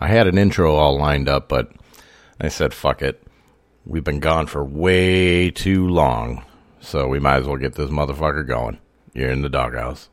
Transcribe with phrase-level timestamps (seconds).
[0.00, 1.72] I had an intro all lined up, but
[2.40, 3.22] I said, fuck it.
[3.86, 6.44] We've been gone for way too long,
[6.80, 8.78] so we might as well get this motherfucker going.
[9.12, 10.08] You're in the Dawghouse.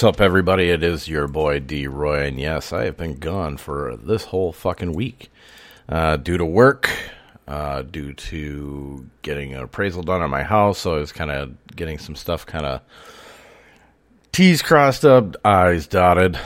[0.00, 0.70] What's up, everybody?
[0.70, 4.50] It is your boy D Roy, and yes, I have been gone for this whole
[4.50, 5.30] fucking week
[5.90, 6.88] uh, due to work,
[7.46, 10.78] uh, due to getting an appraisal done on my house.
[10.78, 12.80] So I was kind of getting some stuff kind of
[14.32, 16.38] T's crossed up, I's dotted.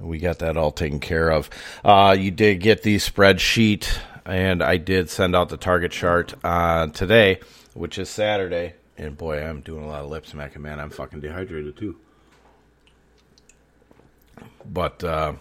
[0.00, 1.50] We got that all taken care of.
[1.84, 6.86] Uh, you did get the spreadsheet, and I did send out the target chart uh,
[6.86, 7.40] today,
[7.74, 8.76] which is Saturday.
[8.96, 10.80] And boy, I'm doing a lot of lip smacking, man.
[10.80, 11.96] I'm fucking dehydrated too.
[14.70, 15.34] But uh,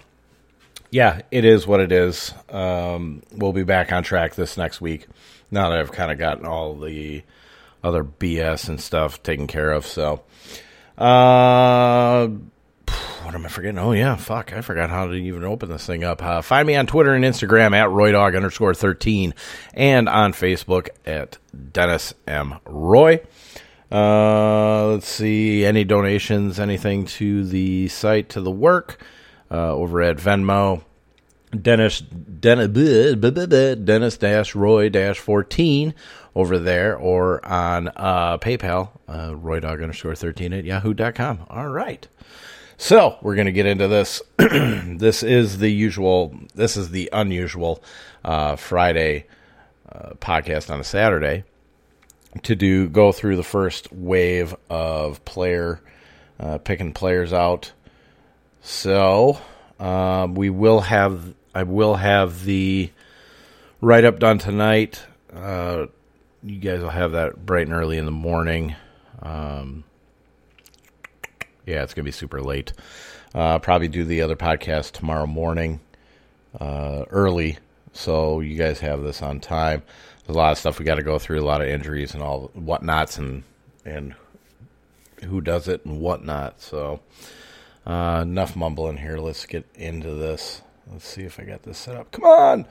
[0.92, 2.34] yeah, it is what it is.
[2.50, 5.08] Um, we'll be back on track this next week.
[5.50, 7.24] Now that I've kind of gotten all the
[7.84, 9.86] other BS and stuff taken care of.
[9.86, 10.24] So,
[10.98, 12.28] uh,
[13.24, 13.80] what am I forgetting?
[13.80, 14.54] Oh yeah, fuck!
[14.54, 16.22] I forgot how to even open this thing up.
[16.22, 19.34] Uh, find me on Twitter and Instagram at RoyDog underscore thirteen,
[19.74, 21.38] and on Facebook at
[21.72, 23.22] Dennis M Roy.
[23.94, 25.64] Uh, let's see.
[25.64, 29.00] Any donations, anything to the site, to the work,
[29.52, 30.84] uh, over at Venmo.
[31.62, 35.94] Dennis, Dennis, Dennis dash Roy dash 14
[36.34, 41.46] over there or on uh, PayPal, uh, RoyDog underscore 13 at yahoo.com.
[41.52, 42.08] All right.
[42.78, 44.24] So we're going to get into this.
[44.38, 47.84] this is the usual, this is the unusual
[48.26, 49.28] uh, Friday
[49.92, 51.44] uh, podcast on a Saturday
[52.42, 55.80] to do go through the first wave of player
[56.40, 57.72] uh, picking players out.
[58.62, 59.40] So
[59.80, 62.92] uh, we will have I will have the
[63.82, 65.04] write up done tonight.
[65.34, 65.88] Uh,
[66.44, 68.76] you guys will have that bright and early in the morning.
[69.22, 69.84] Um,
[71.66, 72.74] yeah, it's gonna be super late.
[73.34, 75.80] Uh, probably do the other podcast tomorrow morning,
[76.60, 77.58] uh, early,
[77.94, 79.82] so you guys have this on time
[80.26, 82.24] there's a lot of stuff we got to go through, a lot of injuries and
[82.24, 83.44] all whatnots, and
[83.86, 84.16] and
[85.24, 86.62] who does it and whatnot.
[86.62, 87.02] So
[87.86, 89.18] uh, enough mumbling here.
[89.18, 90.62] Let's get into this.
[90.92, 92.12] Let's see if I got this set up.
[92.12, 92.66] Come on.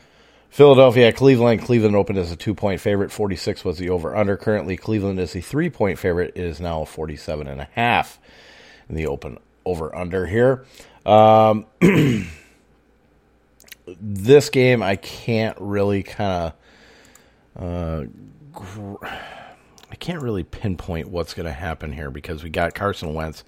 [0.50, 1.62] Philadelphia, Cleveland.
[1.62, 3.10] Cleveland opened as a two point favorite.
[3.10, 4.36] 46 was the over under.
[4.36, 6.32] Currently, Cleveland is a three point favorite.
[6.34, 8.18] It is now 47 and a half
[8.88, 10.64] in the open over under here.
[11.06, 11.66] Um,
[13.86, 16.52] this game, I can't really kind of
[17.58, 18.04] uh,
[18.52, 23.44] gr- I can't really pinpoint what's going to happen here because we got Carson Wentz,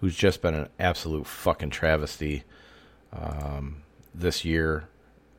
[0.00, 2.42] who's just been an absolute fucking travesty
[3.12, 3.82] um,
[4.14, 4.88] this year,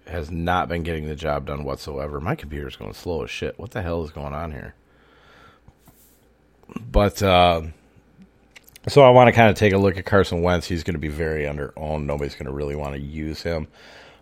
[0.07, 2.21] has not been getting the job done whatsoever.
[2.21, 3.59] My computer's going slow as shit.
[3.59, 4.75] What the hell is going on here?
[6.91, 7.63] But uh,
[8.87, 10.67] so I want to kind of take a look at Carson Wentz.
[10.67, 12.07] He's going to be very under owned.
[12.07, 13.67] Nobody's going to really want to use him.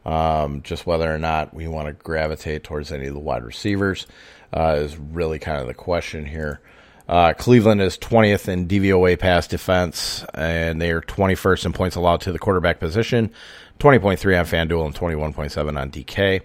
[0.05, 4.05] Um, just whether or not we want to gravitate towards any of the wide receivers
[4.51, 6.59] uh, is really kind of the question here.
[7.07, 12.21] Uh, Cleveland is 20th in DVOA pass defense, and they are 21st in points allowed
[12.21, 13.31] to the quarterback position,
[13.79, 16.41] 20.3 on FanDuel and 21.7 on DK.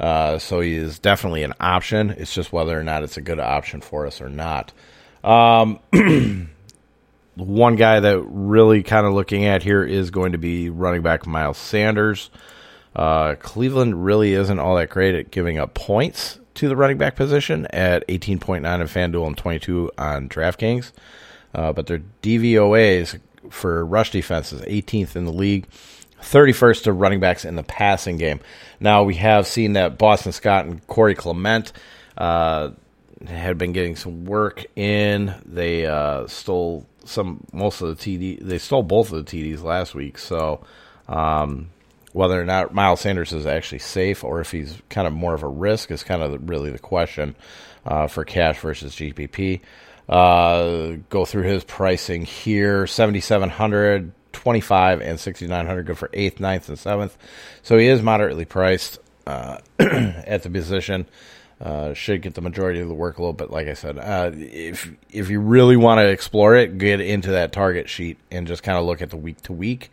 [0.00, 2.10] Uh, so he is definitely an option.
[2.10, 4.72] It's just whether or not it's a good option for us or not.
[5.22, 5.78] Um,
[7.36, 11.26] one guy that really kind of looking at here is going to be running back
[11.26, 12.30] Miles Sanders.
[12.94, 17.16] Uh, Cleveland really isn't all that great at giving up points to the running back
[17.16, 20.92] position at 18.9 on FanDuel and 22 on DraftKings.
[21.54, 23.18] Uh, but their DVOAs
[23.50, 25.66] for rush defense is 18th in the league,
[26.22, 28.40] 31st to running backs in the passing game.
[28.80, 31.72] Now, we have seen that Boston Scott and Corey Clement
[32.16, 32.70] uh,
[33.26, 35.34] had been getting some work in.
[35.44, 39.94] They uh, stole some, most of the TD, they stole both of the TDs last
[39.94, 40.18] week.
[40.18, 40.64] So,
[41.08, 41.68] um,
[42.14, 45.42] whether or not Miles Sanders is actually safe or if he's kind of more of
[45.42, 47.34] a risk is kind of really the question
[47.84, 49.60] uh, for cash versus GPP.
[50.08, 52.86] Uh, go through his pricing here.
[52.86, 57.12] 7700 25 and 6900 good for 8th 9th and 7th
[57.62, 61.06] so he is moderately priced uh, at the position.
[61.60, 64.90] Uh, should get the majority of the work load, but like I said, uh, if
[65.08, 68.76] if you really want to explore it, get into that target sheet and just kind
[68.76, 69.90] of look at the week to week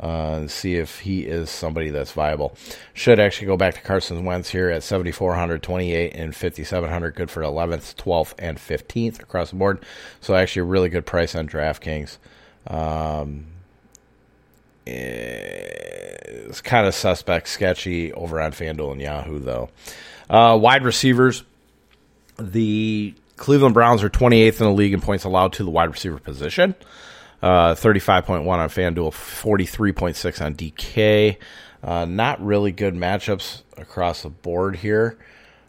[0.00, 2.56] uh, see if he is somebody that's viable.
[2.94, 7.42] Should actually go back to Carson Wentz here at 7,400, 28, and 5,700, good for
[7.42, 9.84] 11th, 12th, and 15th across the board.
[10.20, 12.16] So actually a really good price on DraftKings.
[12.66, 13.46] Um,
[14.86, 19.68] it's kind of suspect, sketchy over on FanDuel and Yahoo, though.
[20.30, 21.44] Uh, wide receivers,
[22.38, 26.18] the Cleveland Browns are 28th in the league in points allowed to the wide receiver
[26.18, 26.74] position.
[27.42, 31.36] Uh, 35.1 on FanDuel, 43.6 on DK.
[31.82, 35.16] Uh, not really good matchups across the board here,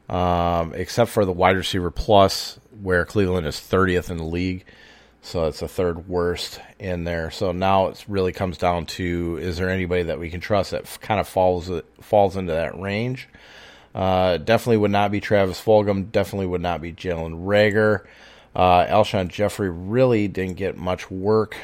[0.09, 4.65] um, except for the wide receiver plus, where Cleveland is 30th in the league.
[5.21, 7.31] So it's the third worst in there.
[7.31, 10.97] So now it really comes down to is there anybody that we can trust that
[10.99, 11.71] kind of falls
[12.01, 13.29] falls into that range?
[13.93, 16.11] Uh, definitely would not be Travis Fulgham.
[16.11, 18.05] Definitely would not be Jalen Reagor.
[18.55, 21.55] Uh, Alshon Jeffery really didn't get much work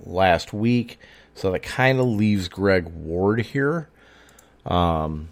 [0.00, 0.98] last week,
[1.34, 3.88] so that kind of leaves Greg Ward here.
[4.64, 5.28] Um,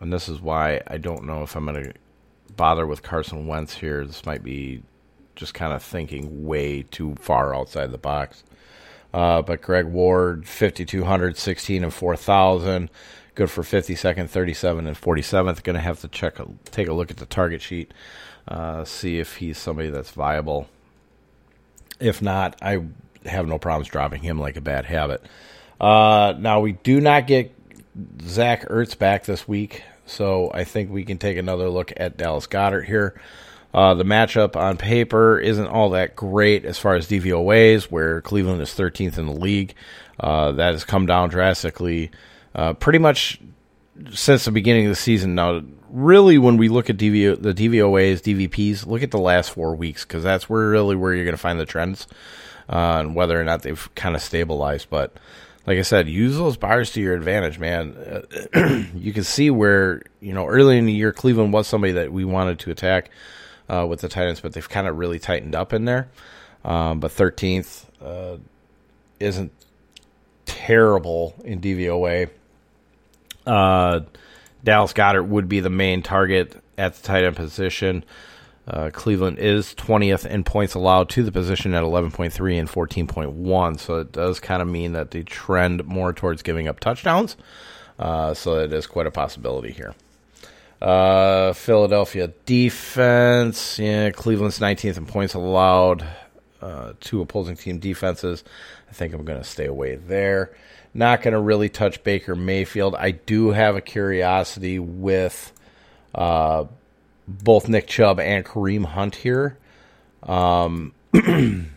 [0.00, 1.94] and this is why I don't know if I'm going to
[2.56, 4.04] bother with Carson Wentz here.
[4.04, 4.82] This might be
[5.34, 8.44] just kind of thinking way too far outside the box.
[9.14, 12.90] Uh, but Greg Ward, 5,200, 16 and 4,000
[13.38, 15.62] good for 52nd, 37, and 47th.
[15.62, 16.38] Going to have to check,
[16.72, 17.94] take a look at the target sheet,
[18.48, 20.68] uh, see if he's somebody that's viable.
[22.00, 22.82] If not, I
[23.26, 25.22] have no problems dropping him like a bad habit.
[25.80, 27.54] Uh, now we do not get
[28.22, 32.46] Zach Ertz back this week, so I think we can take another look at Dallas
[32.46, 33.20] Goedert here.
[33.74, 38.62] Uh, the matchup on paper isn't all that great as far as DVOAs, where Cleveland
[38.62, 39.74] is 13th in the league.
[40.18, 42.10] Uh, that has come down drastically
[42.54, 43.38] uh, pretty much
[44.12, 45.34] since the beginning of the season.
[45.34, 50.04] Now, really, when we look at the DVOAs, DVPs, look at the last four weeks
[50.04, 52.06] because that's where really where you're going to find the trends
[52.68, 54.90] uh, whether or not they've kind of stabilized.
[54.90, 55.16] But
[55.66, 58.24] like I said, use those buyers to your advantage, man.
[58.94, 62.24] You can see where you know early in the year Cleveland was somebody that we
[62.24, 63.10] wanted to attack
[63.68, 66.08] uh, with the Titans, but they've kind of really tightened up in there.
[66.64, 68.38] Um, but 13th uh,
[69.20, 69.52] isn't
[70.44, 72.30] terrible in DVOA.
[73.48, 74.00] Uh,
[74.62, 78.04] Dallas Goedert would be the main target at the tight end position.
[78.66, 83.80] Uh, Cleveland is 20th in points allowed to the position at 11.3 and 14.1.
[83.80, 87.36] So it does kind of mean that they trend more towards giving up touchdowns.
[87.98, 89.94] Uh, so it is quite a possibility here.
[90.82, 93.78] Uh, Philadelphia defense.
[93.78, 96.06] Yeah, Cleveland's 19th in points allowed
[96.60, 98.44] uh, to opposing team defenses.
[98.88, 100.54] I think I'm going to stay away there.
[100.94, 102.94] Not going to really touch Baker Mayfield.
[102.94, 105.52] I do have a curiosity with
[106.14, 106.64] uh,
[107.26, 109.58] both Nick Chubb and Kareem Hunt here.
[110.22, 110.92] Um,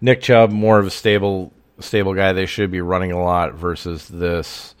[0.00, 2.32] Nick Chubb, more of a stable stable guy.
[2.32, 4.74] They should be running a lot versus this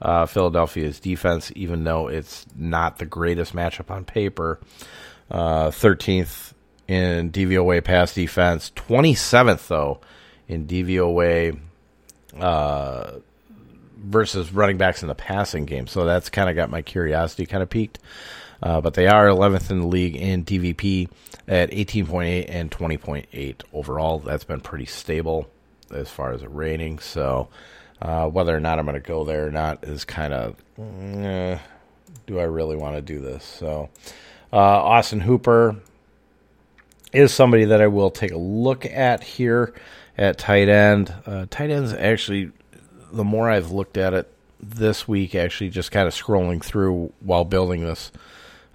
[0.00, 4.60] uh, Philadelphia's defense, even though it's not the greatest matchup on paper.
[5.30, 6.52] Uh, 13th
[6.88, 10.00] in DVOA pass defense, 27th though
[10.48, 11.58] in DVOA
[12.38, 13.18] uh,
[13.96, 15.86] versus running backs in the passing game.
[15.86, 17.98] So that's kind of got my curiosity kind of peaked.
[18.62, 21.08] Uh, but they are 11th in the league in DVP
[21.48, 24.20] at 18.8 and 20.8 overall.
[24.20, 25.48] That's been pretty stable
[25.90, 27.00] as far as a rating.
[27.00, 27.48] So
[28.00, 31.58] uh, whether or not I'm going to go there or not is kind of, eh,
[32.26, 33.44] do I really want to do this?
[33.44, 33.90] So
[34.52, 35.76] uh, Austin Hooper
[37.12, 39.74] is somebody that I will take a look at here
[40.16, 41.14] at tight end.
[41.26, 42.52] Uh, tight ends actually,
[43.12, 47.44] the more I've looked at it this week, actually just kind of scrolling through while
[47.44, 48.12] building this,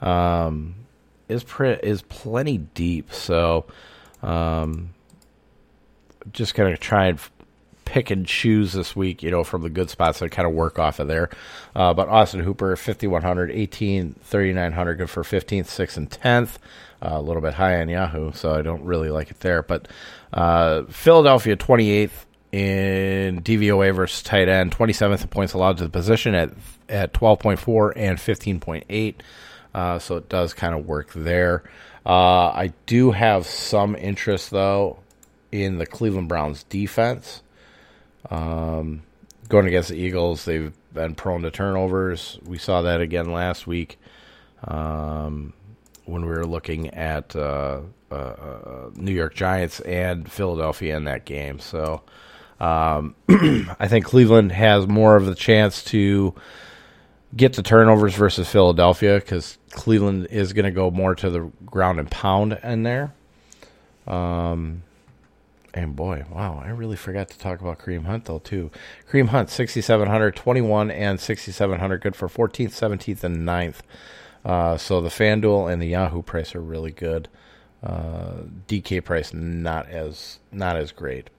[0.01, 0.75] um,
[1.29, 3.13] is pre- is plenty deep.
[3.13, 3.65] So,
[4.22, 4.89] um,
[6.34, 7.20] just kind of try and
[7.86, 10.77] pick and choose this week, you know, from the good spots and kind of work
[10.77, 11.29] off of there.
[11.74, 16.58] Uh, but Austin Hooper, 5,100, 18, 3,900, good for 15th, 6th, and 10th.
[17.01, 19.62] Uh, a little bit high on Yahoo, so I don't really like it there.
[19.62, 19.88] But
[20.34, 26.34] uh, Philadelphia 28th in DVOA versus tight end, 27th in points allowed to the position
[26.34, 26.51] at
[26.89, 29.16] at 12.4 and 15.8.
[29.74, 31.63] Uh, so it does kind of work there.
[32.06, 35.00] Uh, I do have some interest though
[35.51, 37.44] in the Cleveland Browns defense.
[38.32, 39.04] Um,
[39.50, 42.39] going against the Eagles, they've been prone to turnovers.
[42.46, 44.00] We saw that again last week.
[44.63, 45.54] Um,
[46.08, 51.26] when we were looking at uh, uh, uh, New York Giants and Philadelphia in that
[51.26, 51.60] game.
[51.60, 52.02] So
[52.60, 56.34] um, I think Cleveland has more of the chance to
[57.36, 62.00] get the turnovers versus Philadelphia because Cleveland is going to go more to the ground
[62.00, 63.14] and pound in there.
[64.08, 64.84] Um,
[65.74, 68.72] and boy, wow, I really forgot to talk about Kareem Hunt though too.
[69.12, 73.82] Kareem Hunt, 6,700, 21 and 6,700, good for 14th, 17th, and 9th.
[74.48, 77.27] Uh, so the FanDuel and the Yahoo price are really good.
[77.84, 81.30] Uh, DK price not as not as great.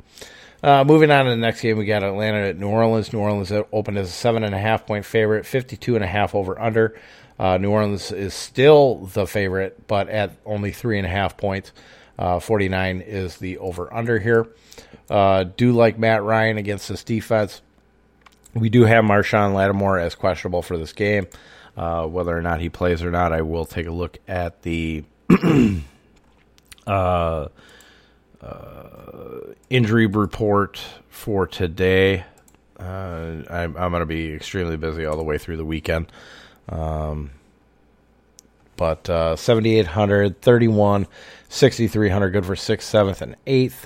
[0.62, 3.12] Uh, moving on to the next game, we got Atlanta at New Orleans.
[3.12, 6.34] New Orleans opened as a seven and a half point favorite, 52 and a half
[6.34, 7.00] over under.
[7.38, 11.72] Uh, New Orleans is still the favorite, but at only three and a half points.
[12.18, 14.48] Uh, 49 is the over under here.
[15.56, 17.62] Do like Matt Ryan against this defense.
[18.54, 21.28] We do have Marshon Lattimore as questionable for this game.
[21.78, 25.04] Uh, whether or not he plays or not, I will take a look at the
[26.88, 27.46] uh,
[28.42, 29.38] uh,
[29.70, 32.24] injury report for today.
[32.80, 36.10] Uh, I'm, I'm going to be extremely busy all the way through the weekend.
[36.68, 37.30] Um,
[38.76, 41.06] but uh, 7,800, 31,
[41.48, 43.84] 6,300, good for 6th, 7th, and 8th.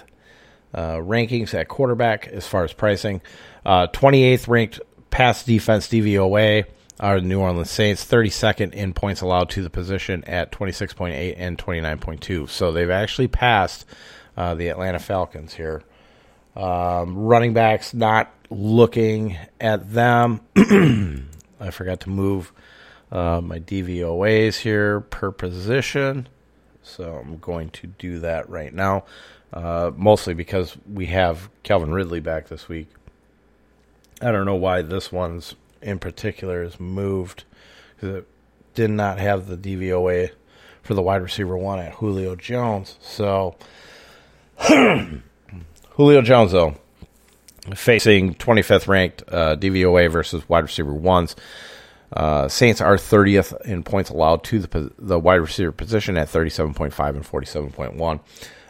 [0.73, 3.21] Uh, rankings at quarterback as far as pricing.
[3.67, 4.81] Uh, 28th ranked
[5.11, 6.65] pass defense DVOA
[7.01, 11.59] are the New Orleans Saints, 32nd in points allowed to the position at 26.8 and
[11.59, 12.49] 29.2.
[12.49, 13.85] So they've actually passed
[14.37, 15.83] uh, the Atlanta Falcons here.
[16.55, 20.41] Um, running backs, not looking at them.
[21.61, 22.53] I forgot to move
[23.11, 26.29] uh, my DVOAs here per position.
[26.83, 29.05] So I'm going to do that right now,
[29.53, 32.89] uh, mostly because we have Calvin Ridley back this week.
[34.21, 37.45] I don't know why this one's in particular is moved
[37.95, 38.29] because it
[38.75, 40.31] did not have the DVOA
[40.83, 42.97] for the wide receiver one at Julio Jones.
[43.01, 43.57] So
[44.69, 46.77] Julio Jones, though,
[47.75, 51.37] facing 25th ranked uh, DVOA versus wide receiver ones.
[52.13, 57.09] Uh, Saints are 30th in points allowed to the the wide receiver position at 37.5
[57.09, 58.21] and 47.1.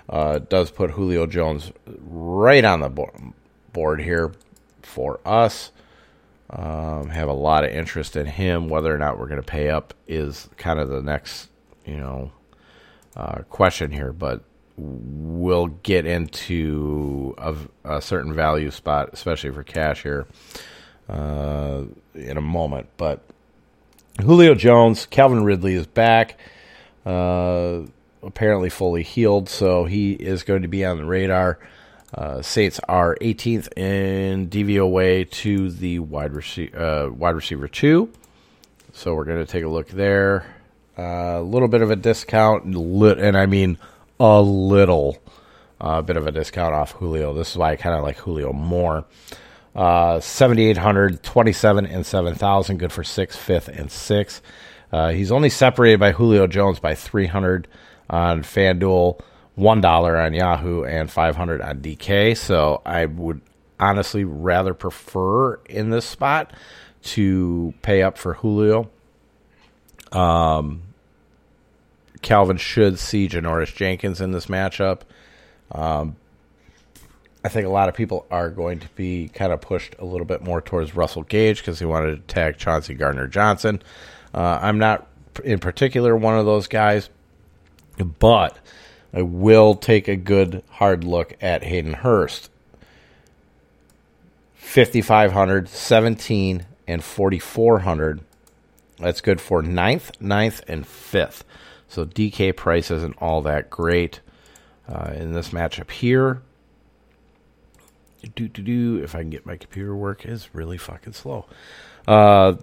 [0.09, 3.07] Uh, does put Julio Jones right on the
[3.73, 4.33] board here
[4.83, 5.72] for us.
[6.52, 8.68] Um, have a lot of interest in him.
[8.68, 11.49] Whether or not we're going to pay up is kind of the next,
[11.87, 12.30] you know,
[13.16, 14.12] uh, question here.
[14.12, 14.42] But
[14.76, 20.26] we'll get into a, a, certain value spot, especially for cash here,
[21.09, 22.88] uh, in a moment.
[22.99, 23.23] But
[24.21, 26.38] Julio Jones, Calvin Ridley is back,
[27.06, 27.80] uh,
[28.23, 31.59] apparently fully healed, so he is going to be on the radar.
[32.14, 38.11] Uh, Saints are 18th in DVOA to the wide, rece- uh, wide receiver two,
[38.92, 40.45] so we're going to take a look there.
[40.99, 43.78] A little bit of a discount, and I mean
[44.21, 45.19] a little
[45.81, 47.33] uh, bit of a discount off Julio.
[47.33, 49.04] This is why I kind of like Julio more.
[49.75, 52.76] Uh, 7,800, 27, and 7,000.
[52.76, 54.40] Good for 6th, 5th, and 6th.
[54.92, 57.66] Uh, he's only separated by Julio Jones by 300
[58.11, 59.19] on FanDuel,
[59.59, 62.37] $1 on Yahoo, and 500 on DK.
[62.37, 63.40] So I would
[63.78, 66.52] honestly rather prefer in this spot
[67.02, 68.88] to pay up for Julio.
[70.12, 70.82] Um,
[72.23, 75.00] Calvin should see Janoris Jenkins in this matchup.
[75.73, 76.16] Um,
[77.44, 80.26] I think a lot of people are going to be kind of pushed a little
[80.26, 83.82] bit more towards Russell Gage because he wanted to tag Chauncey Gardner Johnson.
[84.32, 85.09] Uh, I'm not
[85.42, 87.11] in particular one of those guys,
[88.18, 88.56] but
[89.12, 92.50] I will take a good hard look at Hayden Hurst.
[94.54, 98.21] 5,500, 17, and 4,400.
[98.99, 101.42] That's good for ninth, ninth, and 5th.
[101.88, 104.21] So DK price isn't all that great
[104.88, 106.40] uh, in this matchup here.
[108.35, 109.02] Do do do.
[109.02, 111.45] If I can get my computer work, is really fucking slow.
[112.07, 112.54] Uh,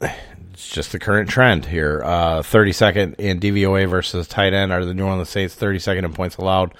[0.00, 2.02] it's just the current trend here.
[2.04, 5.56] Uh, 32nd in DVOA versus tight end are the New Orleans Saints.
[5.56, 6.74] 32nd in points allowed,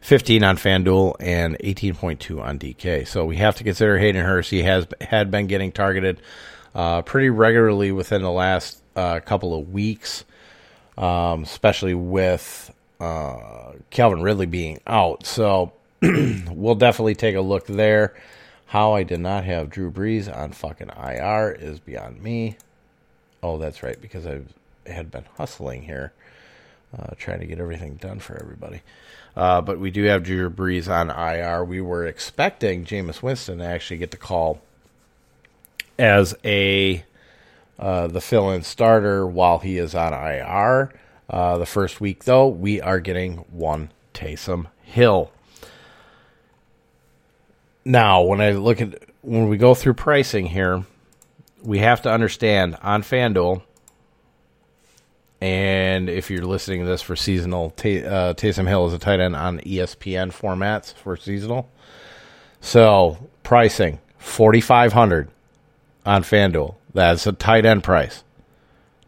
[0.00, 3.06] 15 on FanDuel, and 18.2 on DK.
[3.06, 4.50] So we have to consider Hayden Hurst.
[4.50, 6.20] He has had been getting targeted
[6.74, 10.24] uh, pretty regularly within the last uh, couple of weeks
[10.98, 15.26] um, especially with uh, Calvin Ridley being out.
[15.26, 18.14] So we'll definitely take a look there.
[18.66, 22.56] How I did not have Drew Brees on fucking IR is beyond me.
[23.42, 24.40] Oh, that's right, because I
[24.86, 26.12] had been hustling here,
[26.96, 28.82] uh, trying to get everything done for everybody.
[29.36, 31.64] Uh, but we do have Drew Brees on IR.
[31.64, 34.60] We were expecting Jameis Winston to actually get the call
[35.98, 37.04] as a
[37.78, 40.92] uh, the fill-in starter while he is on IR.
[41.28, 45.30] Uh, the first week, though, we are getting one Taysom Hill.
[47.84, 50.84] Now, when I look at when we go through pricing here,
[51.66, 53.60] we have to understand on FanDuel,
[55.40, 59.34] and if you're listening to this for seasonal, uh, Taysom Hill is a tight end
[59.34, 61.68] on ESPN formats for seasonal.
[62.60, 65.28] So pricing forty five hundred
[66.06, 66.76] on FanDuel.
[66.94, 68.22] That's a tight end price.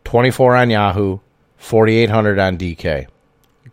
[0.05, 1.21] Twenty four on Yahoo,
[1.57, 3.07] forty eight hundred on DK.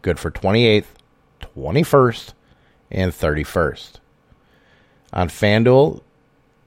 [0.04, 0.94] Good for twenty eighth,
[1.40, 2.36] twenty first,
[2.92, 4.00] and thirty first.
[5.12, 6.02] On FanDuel,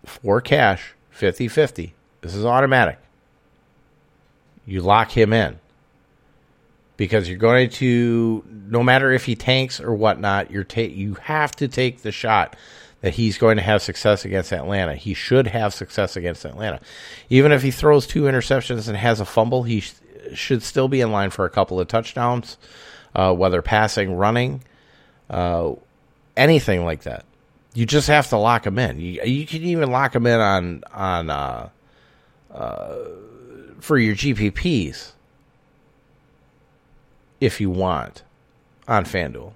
[0.04, 1.94] for cash, 50 50.
[2.28, 2.99] This is automatic.
[4.66, 5.58] You lock him in
[6.99, 11.52] because you're going to, no matter if he tanks or whatnot, you're ta- you have
[11.52, 12.54] to take the shot
[13.00, 14.94] that he's going to have success against Atlanta.
[14.94, 16.80] He should have success against Atlanta.
[17.30, 19.94] Even if he throws two interceptions and has a fumble, he sh-
[20.35, 22.58] should still be in line for a couple of touchdowns,
[23.14, 24.62] uh, whether passing, running,
[25.30, 25.73] uh,
[26.37, 27.25] anything like that.
[27.73, 29.00] You just have to lock him in.
[29.00, 31.70] You, you can even lock him in on on uh,
[32.58, 32.96] uh,
[33.80, 35.12] for your GPPs
[37.40, 38.24] if you want
[38.88, 39.52] on FanDuel.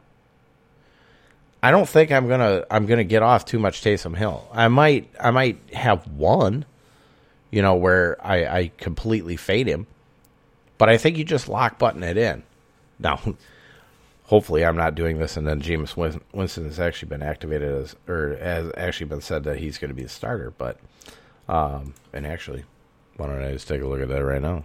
[1.65, 4.49] I don't think I'm gonna I'm gonna get off too much Taysom Hill.
[4.53, 6.65] I might I might have one,
[7.51, 9.87] you know, where I, I completely fade him,
[10.79, 12.43] but I think you just lock button it in.
[12.99, 13.21] Now,
[14.25, 18.37] hopefully, I'm not doing this, and then Jameis Winston has actually been activated as or
[18.41, 20.53] has actually been said that he's going to be the starter.
[20.57, 20.79] But
[21.49, 22.65] um, and actually,
[23.17, 24.65] why don't I just take a look at that right now?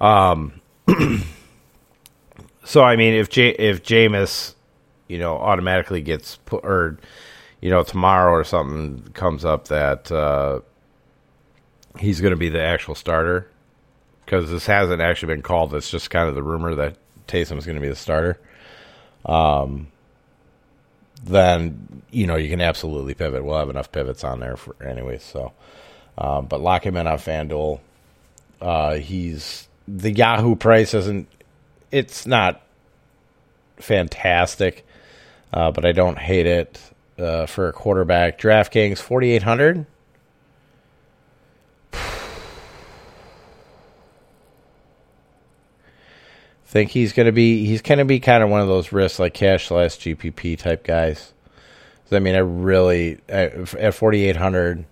[0.00, 0.60] Um,
[2.64, 4.56] so I mean, if J- if Jameis
[5.08, 6.98] you know, automatically gets put, or,
[7.60, 10.60] you know, tomorrow or something comes up that uh,
[11.98, 13.48] he's going to be the actual starter.
[14.24, 15.72] Because this hasn't actually been called.
[15.72, 16.96] It's just kind of the rumor that
[17.28, 18.40] Taysom is going to be the starter.
[19.24, 19.88] Um,
[21.22, 23.44] then you know you can absolutely pivot.
[23.44, 25.18] We'll have enough pivots on there for anyway.
[25.18, 25.52] So,
[26.18, 27.80] um, but lock him in on FanDuel.
[28.60, 31.28] Uh, he's the Yahoo price isn't.
[31.90, 32.62] It's not
[33.76, 34.86] fantastic
[35.52, 36.80] uh, but I don't hate it
[37.18, 38.38] uh, for a quarterback.
[38.38, 39.86] DraftKings, 4,800.
[46.66, 49.32] Think he's going to be, he's to be kind of one of those risks like
[49.34, 51.32] cash GPP type guys.
[52.12, 54.84] I mean, I really, at 4,800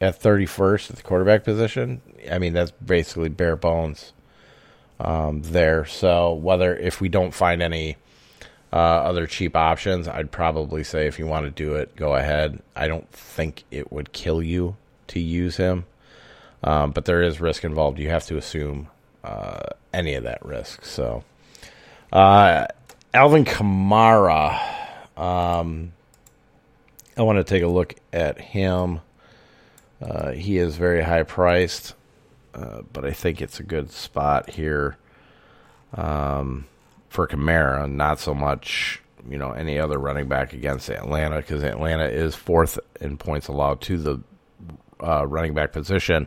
[0.00, 4.12] at 31st at the quarterback position, I mean, that's basically bare bones
[5.00, 5.84] um, there.
[5.84, 7.96] So whether, if we don't find any,
[8.72, 12.60] uh, other cheap options, I'd probably say if you want to do it, go ahead.
[12.74, 14.76] I don't think it would kill you
[15.08, 15.86] to use him,
[16.62, 17.98] um, but there is risk involved.
[17.98, 18.88] You have to assume
[19.24, 19.60] uh,
[19.92, 20.84] any of that risk.
[20.84, 21.24] So,
[22.12, 22.66] uh,
[23.14, 24.60] Alvin Kamara,
[25.16, 25.92] um,
[27.16, 29.00] I want to take a look at him.
[30.00, 31.94] Uh, he is very high priced,
[32.54, 34.96] uh, but I think it's a good spot here.
[35.94, 36.66] Um,
[37.08, 42.04] for Kamara, not so much you know any other running back against Atlanta because Atlanta
[42.04, 44.20] is fourth in points allowed to the
[45.02, 46.26] uh, running back position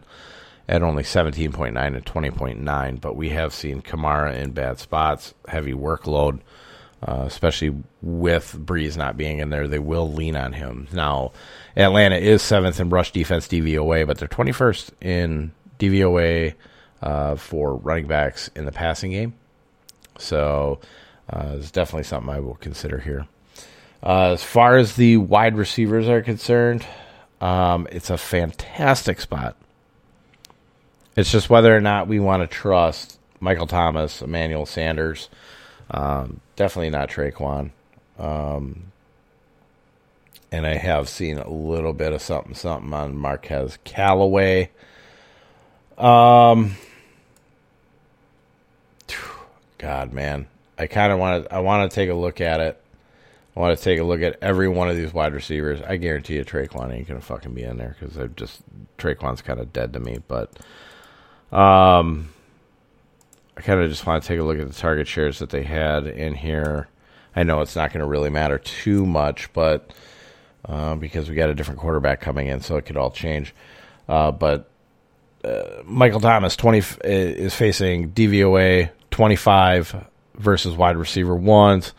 [0.67, 3.01] at only 17.9 and 20.9.
[3.01, 6.41] But we have seen Kamara in bad spots, heavy workload,
[7.01, 9.67] uh, especially with Brees not being in there.
[9.67, 10.87] They will lean on him.
[10.91, 11.31] Now,
[11.75, 16.55] Atlanta is seventh in rush defense DVOA, but they're 21st in DVOA
[17.01, 19.33] uh, for running backs in the passing game.
[20.17, 20.79] So
[21.29, 23.27] uh, it's definitely something I will consider here.
[24.03, 26.85] Uh, as far as the wide receivers are concerned,
[27.41, 29.55] um, it's a fantastic spot.
[31.15, 35.29] It's just whether or not we want to trust Michael Thomas, Emmanuel Sanders.
[35.91, 37.71] Um, definitely not Tre'Quan.
[38.17, 38.91] Um,
[40.51, 44.69] and I have seen a little bit of something, something on Marquez Callaway.
[45.97, 46.75] Um,
[49.77, 50.47] God, man,
[50.77, 51.53] I kind of want to.
[51.53, 52.81] I want to take a look at it.
[53.55, 55.81] I want to take a look at every one of these wide receivers.
[55.81, 58.61] I guarantee you, Tre'Quan ain't gonna fucking be in there because I just
[58.97, 60.19] Tre'Quan's kind of dead to me.
[60.27, 60.51] But
[61.51, 62.29] um,
[63.59, 65.63] I kind of just want to take a look at the target shares that they
[65.63, 66.87] had in here.
[67.35, 69.91] I know it's not going to really matter too much, but
[70.63, 73.53] uh, because we got a different quarterback coming in, so it could all change.
[74.07, 74.71] Uh, but
[75.43, 81.93] uh, Michael Thomas twenty is facing DVOA 25 versus wide receiver ones.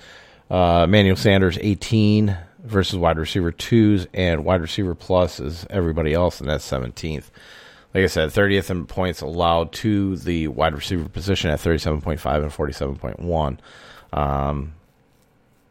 [0.49, 6.41] Uh, Manuel Sanders 18 versus wide receiver twos, and wide receiver plus is everybody else,
[6.41, 7.25] and that's 17th.
[7.93, 12.53] Like I said, 30th in points allowed to the wide receiver position at 37.5 and
[12.53, 13.59] 47.1.
[14.17, 14.75] Um,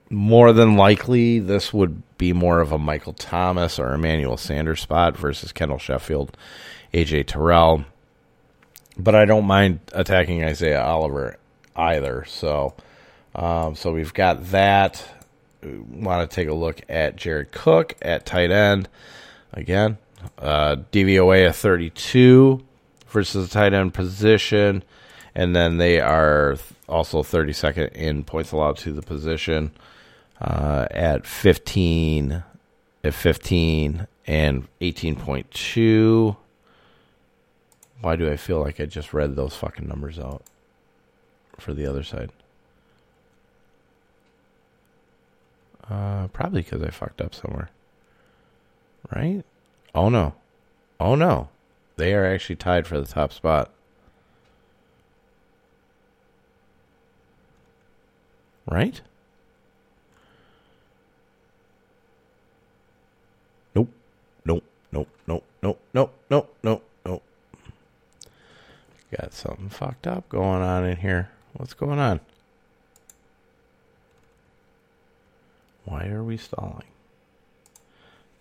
[0.10, 5.16] more than likely, this would be more of a Michael Thomas or Emmanuel Sanders spot
[5.16, 6.36] versus Kendall Sheffield
[6.94, 7.86] AJ Terrell.
[8.98, 11.38] But I don't mind attacking Isaiah Oliver
[11.76, 12.26] either.
[12.28, 12.74] So,
[13.36, 15.06] um, so we've got that.
[15.62, 18.90] We Want to take a look at Jared Cook at tight end
[19.54, 19.98] again.
[20.38, 22.64] Uh, DVOA of 32
[23.08, 24.84] versus the tight end position,
[25.36, 29.72] and then they are also 32nd in points allowed to the position
[30.42, 32.44] uh, at 15,
[33.04, 36.36] at 15 and 18.2.
[38.02, 40.44] Why do I feel like I just read those fucking numbers out
[41.58, 42.32] for the other side?
[45.90, 47.70] Uh, probably because I fucked up somewhere.
[49.14, 49.44] Right?
[49.94, 50.34] Oh no.
[51.00, 51.50] Oh no.
[51.96, 53.72] They are actually tied for the top spot.
[58.68, 59.02] Right?
[63.74, 63.90] Nope.
[64.46, 64.64] Nope.
[64.92, 65.08] Nope.
[65.28, 65.48] Nope.
[65.62, 65.80] Nope.
[65.94, 66.14] Nope.
[66.30, 66.56] Nope.
[66.64, 66.84] Nope.
[67.06, 67.24] Nope.
[69.12, 71.32] Got something fucked up going on in here.
[71.54, 72.20] What's going on?
[75.86, 76.89] Why are we stalling?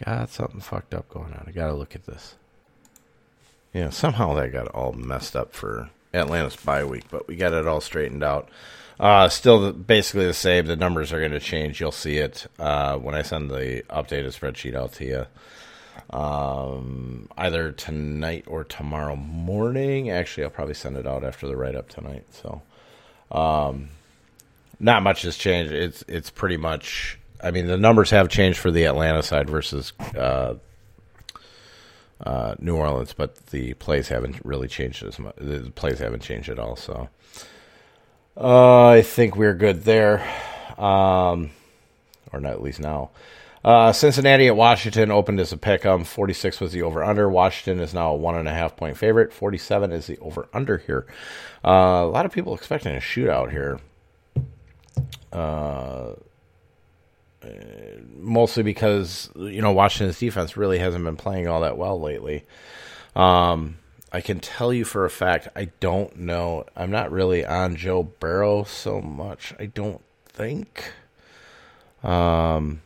[0.04, 1.44] Got something fucked up going on.
[1.46, 2.36] I gotta look at this.
[3.72, 7.66] Yeah, somehow that got all messed up for Atlanta's bye week, but we got it
[7.66, 8.48] all straightened out.
[8.98, 10.66] Uh, still basically the same.
[10.66, 11.80] The numbers are going to change.
[11.80, 16.16] You'll see it uh, when I send the updated spreadsheet out to you.
[16.16, 20.10] Um, either tonight or tomorrow morning.
[20.10, 22.24] Actually, I'll probably send it out after the write up tonight.
[22.32, 22.62] So,
[23.30, 23.90] um,
[24.80, 25.72] not much has changed.
[25.72, 27.17] It's it's pretty much.
[27.42, 30.54] I mean, the numbers have changed for the Atlanta side versus uh,
[32.20, 35.36] uh, New Orleans, but the plays haven't really changed as much.
[35.36, 36.76] The plays haven't changed at all.
[36.76, 37.08] So,
[38.36, 40.20] uh, I think we're good there,
[40.76, 41.50] um,
[42.32, 43.10] or not at least now.
[43.64, 46.04] Uh, Cincinnati at Washington opened as a pick 'em.
[46.04, 47.28] 46 was the over under.
[47.28, 49.32] Washington is now a one and a half point favorite.
[49.32, 51.06] 47 is the over under here.
[51.64, 53.80] Uh, a lot of people expecting a shootout here.
[55.32, 56.12] Uh,
[58.14, 62.44] mostly because you know Washington's defense really hasn't been playing all that well lately.
[63.14, 63.78] Um,
[64.12, 66.64] I can tell you for a fact I don't know.
[66.76, 69.54] I'm not really on Joe Burrow so much.
[69.58, 70.92] I don't think.
[72.02, 72.80] Um,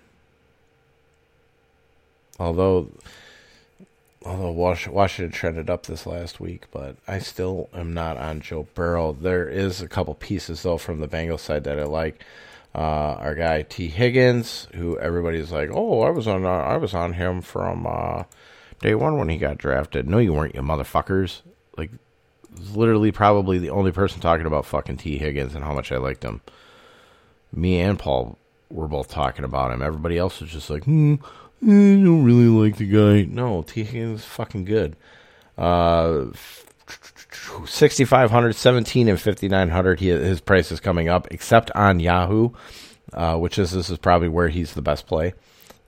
[2.39, 2.91] although
[4.25, 9.13] although Washington trended up this last week, but I still am not on Joe Burrow.
[9.13, 12.25] There is a couple pieces though from the Bengals side that I like.
[12.75, 16.95] Uh, our guy Tee Higgins, who everybody's like, "Oh, I was on, uh, I was
[16.95, 18.25] on him from uh,
[18.81, 21.43] day one when he got drafted." No, you weren't, you motherfuckers.
[21.77, 21.91] Like,
[22.75, 26.23] literally, probably the only person talking about fucking Tee Higgins and how much I liked
[26.23, 26.41] him.
[27.53, 28.39] Me and Paul
[28.71, 29.83] were both talking about him.
[29.83, 31.17] Everybody else was just like, "Hmm,
[31.63, 34.97] I don't really like the guy." No, Tee Higgins is fucking good.
[35.59, 36.27] Uh,
[37.67, 42.51] 6500 17 and 5900 he, his price is coming up except on yahoo
[43.13, 45.35] uh, which is this is probably where he's the best play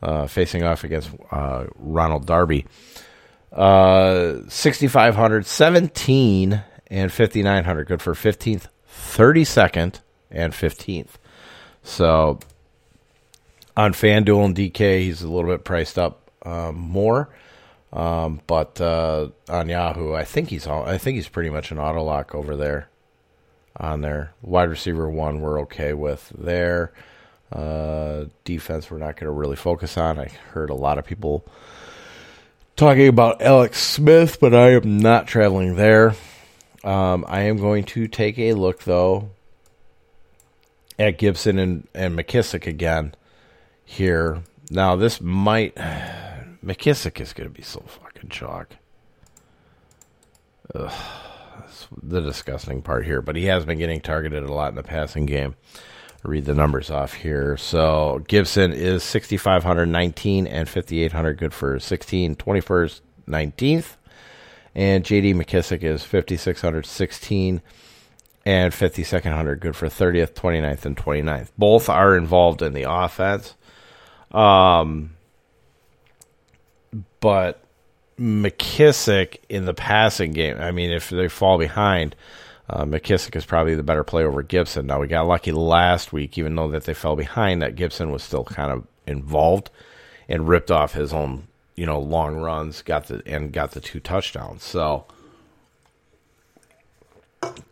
[0.02, 2.66] uh, facing off against uh, ronald darby.
[3.52, 10.00] Uh, 6500 17 and 5900 good for 15th 32nd
[10.30, 11.10] and 15th
[11.82, 12.40] so
[13.76, 17.28] on fanduel and dk he's a little bit priced up um, more
[17.94, 21.78] um, but uh, on Yahoo, I think he's all, I think he's pretty much an
[21.78, 22.88] auto lock over there.
[23.76, 26.92] On there, wide receiver one, we're okay with there.
[27.50, 30.18] Uh, defense, we're not going to really focus on.
[30.18, 31.44] I heard a lot of people
[32.76, 36.14] talking about Alex Smith, but I am not traveling there.
[36.84, 39.30] Um, I am going to take a look though
[40.98, 43.14] at Gibson and, and McKissic again
[43.84, 44.42] here.
[44.70, 45.76] Now this might
[46.64, 48.76] McKissic is going to be so fucking chalk.
[50.74, 50.92] Ugh,
[51.58, 53.20] that's the disgusting part here.
[53.20, 55.56] But he has been getting targeted a lot in the passing game.
[56.22, 57.56] read the numbers off here.
[57.58, 63.96] So Gibson is 6,519 and 5,800, good for 16, 21st, 19th.
[64.74, 67.62] And JD McKissic is 5,616
[68.46, 71.50] and 52nd 100, good for 30th, 29th, and 29th.
[71.56, 73.54] Both are involved in the offense.
[74.30, 75.14] Um,
[77.20, 77.62] but
[78.18, 82.14] McKissic in the passing game, I mean, if they fall behind,
[82.68, 84.86] uh, McKissic is probably the better play over Gibson.
[84.86, 88.22] Now we got lucky last week, even though that they fell behind, that Gibson was
[88.22, 89.70] still kind of involved
[90.28, 94.00] and ripped off his own, you know, long runs, got the and got the two
[94.00, 94.62] touchdowns.
[94.62, 95.04] So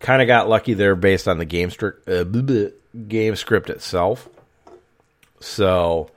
[0.01, 2.25] kind of got lucky there based on the game script, uh,
[3.09, 4.29] game script itself.
[5.41, 6.11] So,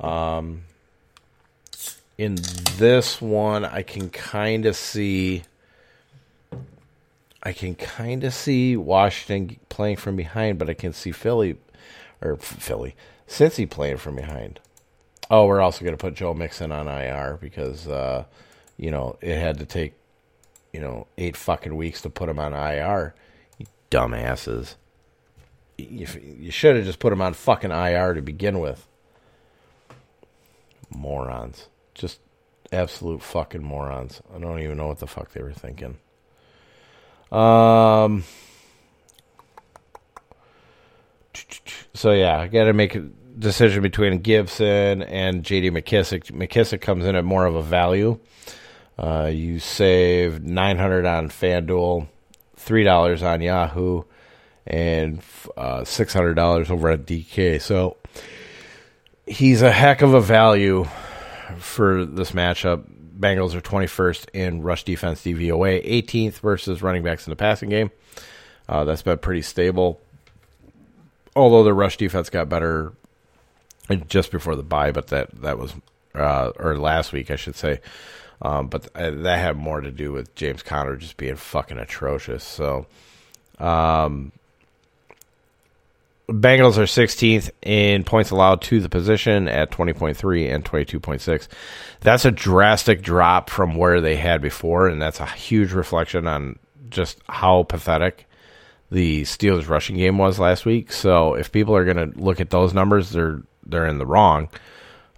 [0.00, 0.62] um,
[2.18, 2.36] in
[2.76, 5.44] this one, I can kind of see.
[7.40, 11.56] I can kind of see Washington playing from behind, but I can see Philly
[12.20, 12.96] or Philly,
[13.28, 14.58] Cincy playing from behind.
[15.30, 18.24] Oh, we're also going to put Joe Mixon on IR because, uh,
[18.76, 19.94] you know, it had to take,
[20.72, 23.14] you know, eight fucking weeks to put him on IR.
[23.56, 24.74] You dumbasses.
[25.76, 26.08] You,
[26.40, 28.88] you should have just put him on fucking IR to begin with.
[30.90, 31.68] Morons.
[31.98, 32.20] Just
[32.72, 34.22] absolute fucking morons.
[34.34, 35.98] I don't even know what the fuck they were thinking.
[37.30, 38.24] Um.
[41.94, 43.00] So yeah, I got to make a
[43.38, 45.70] decision between Gibson and J.D.
[45.70, 46.32] McKissic.
[46.32, 48.18] McKissic comes in at more of a value.
[48.98, 52.06] Uh, you save nine hundred on FanDuel,
[52.56, 54.02] three dollars on Yahoo,
[54.66, 55.20] and
[55.56, 57.60] uh, six hundred dollars over at DK.
[57.60, 57.96] So
[59.26, 60.86] he's a heck of a value
[61.56, 62.84] for this matchup.
[63.18, 67.90] Bengals are 21st in rush defense DVOA, 18th versus running backs in the passing game.
[68.68, 70.00] Uh, that's been pretty stable.
[71.34, 72.92] Although the rush defense got better
[74.08, 75.74] just before the bye, but that that was
[76.14, 77.80] uh, or last week I should say.
[78.40, 82.44] Um, but uh, that had more to do with James Conner just being fucking atrocious.
[82.44, 82.86] So,
[83.58, 84.32] um,
[86.28, 91.48] Bengals are 16th in points allowed to the position at 20.3 and 22.6.
[92.00, 96.58] That's a drastic drop from where they had before, and that's a huge reflection on
[96.90, 98.26] just how pathetic
[98.90, 100.92] the Steelers rushing game was last week.
[100.92, 104.48] So if people are going to look at those numbers, they're they're in the wrong.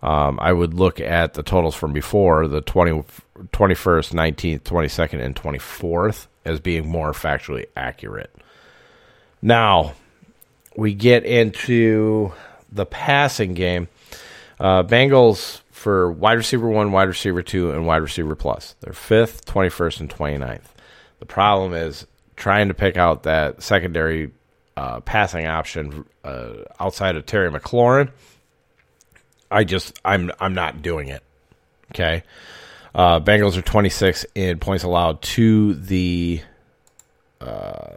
[0.02, 3.04] Um, I would look at the totals from before the 20,
[3.52, 8.34] 21st, 19th, 22nd, and 24th as being more factually accurate.
[9.42, 9.94] Now,
[10.80, 12.32] we get into
[12.72, 13.86] the passing game.
[14.58, 18.76] Uh, Bengals for wide receiver one, wide receiver two, and wide receiver plus.
[18.80, 20.64] They're fifth, 21st, and 29th.
[21.18, 24.30] The problem is trying to pick out that secondary
[24.74, 28.10] uh, passing option uh, outside of Terry McLaurin.
[29.50, 31.22] I just I'm I'm not doing it.
[31.92, 32.22] Okay.
[32.94, 36.40] Uh, Bengals are 26 in points allowed to the
[37.42, 37.88] uh,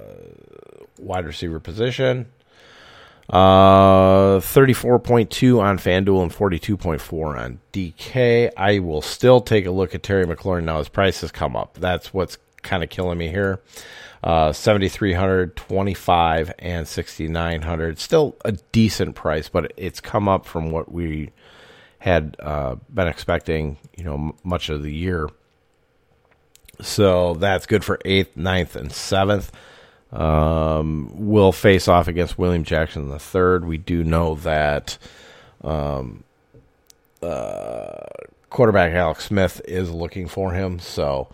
[0.99, 2.25] wide receiver position.
[3.29, 8.51] Uh, 34.2 on FanDuel and 42.4 on DK.
[8.57, 10.79] I will still take a look at Terry McLaurin now.
[10.79, 11.75] His price has come up.
[11.75, 13.61] That's what's kind of killing me here.
[14.23, 17.99] Uh, 7,300, 25, and 6,900.
[17.99, 21.31] Still a decent price, but it's come up from what we
[21.99, 25.29] had uh, been expecting, you know, m- much of the year.
[26.81, 29.51] So that's good for eighth, ninth, and seventh
[30.13, 33.65] um, will face off against William Jackson the third.
[33.65, 34.97] We do know that
[35.63, 36.23] um,
[37.21, 38.05] uh,
[38.49, 41.29] quarterback Alex Smith is looking for him, so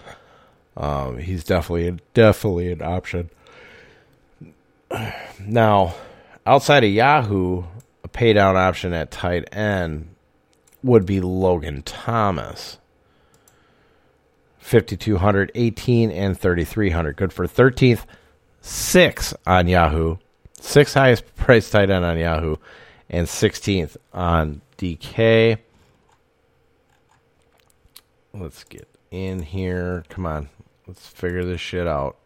[0.78, 3.30] um, he's definitely definitely an option.
[5.42, 5.96] Now,
[6.46, 7.64] outside of Yahoo,
[8.04, 10.14] a pay down option at tight end
[10.84, 12.78] would be Logan Thomas.
[14.58, 18.04] 5200 18 and 3300 good for 13th
[18.70, 20.18] six on Yahoo,
[20.60, 22.56] six highest price tight end on Yahoo,
[23.10, 25.58] and 16th on DK.
[28.34, 30.04] Let's get in here.
[30.10, 30.50] Come on,
[30.88, 32.18] let's figure this shit out.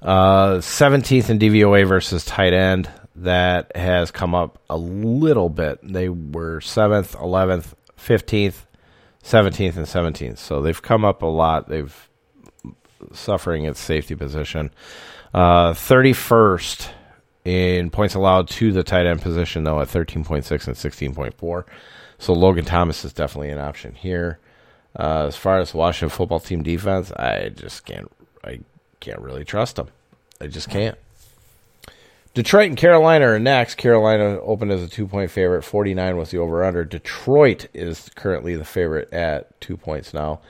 [0.00, 2.90] Uh, 17th in DVOA versus tight end.
[3.16, 5.78] That has come up a little bit.
[5.82, 8.66] They were 7th, 11th, 15th,
[9.22, 10.38] 17th, and 17th.
[10.38, 11.68] So they've come up a lot.
[11.68, 12.08] They've
[13.12, 14.70] suffering its safety position.
[15.32, 16.88] Uh, 31st
[17.44, 21.64] in points allowed to the tight end position, though, at 13.6 and 16.4.
[22.18, 24.38] So Logan Thomas is definitely an option here.
[24.98, 28.10] Uh, as far as Washington football team defense, I just can't.
[28.44, 28.60] I
[29.00, 29.88] can't really trust them.
[30.40, 30.96] I just can't.
[32.34, 33.76] Detroit and Carolina are next.
[33.76, 35.62] Carolina opened as a two point favorite.
[35.62, 36.84] 49 was the over under.
[36.84, 40.40] Detroit is currently the favorite at two points now.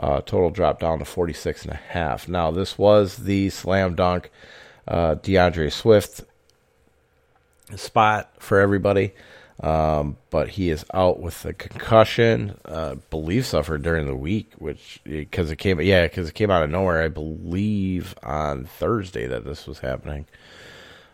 [0.00, 2.26] Uh, total dropped down to 46 and a half.
[2.26, 4.30] Now, this was the slam dunk
[4.88, 6.22] uh, D'Andre Swift
[7.76, 9.12] spot for everybody.
[9.62, 12.58] Um, but he is out with a concussion.
[12.64, 16.62] Uh, believe suffered during the week, which because it came, yeah, because it came out
[16.62, 17.02] of nowhere.
[17.02, 20.24] I believe on Thursday that this was happening.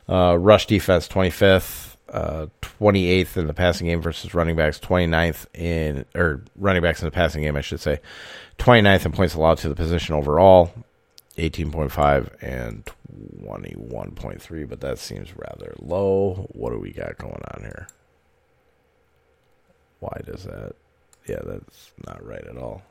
[0.09, 6.05] Uh, rush defense 25th, uh, 28th in the passing game versus running backs, 29th in
[6.15, 8.01] or running backs in the passing game, I should say,
[8.59, 10.73] 29th in points allowed to the position overall,
[11.37, 12.85] 18.5 and
[13.43, 16.49] 21.3, but that seems rather low.
[16.53, 17.89] What do we got going on here?
[20.01, 20.75] Why does that?
[21.29, 22.83] yeah, that's not right at all.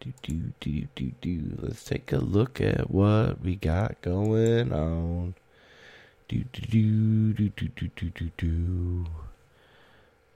[0.00, 1.58] Do, do, do, do, do.
[1.58, 5.34] Let's take a look at what we got going on.
[6.32, 9.04] Do do do do do do do do.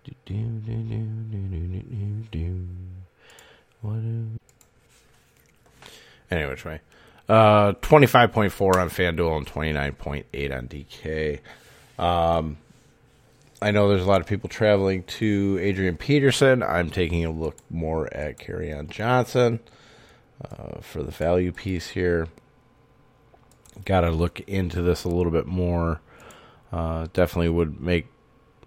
[0.05, 2.69] Do do do do do do do.
[3.81, 4.03] What?
[6.31, 6.81] Anyway, which way?
[7.31, 11.41] Uh, twenty five point four on FanDuel and twenty nine point eight on DK.
[11.99, 12.59] Um,
[13.63, 16.63] I know there's a lot of people traveling to Adrian Peterson.
[16.63, 19.61] I'm taking a look more at Kerryon Johnson
[20.45, 22.29] uh, for the value piece here.
[23.85, 26.01] Got to look into this a little bit more.
[26.73, 28.07] Uh, definitely would make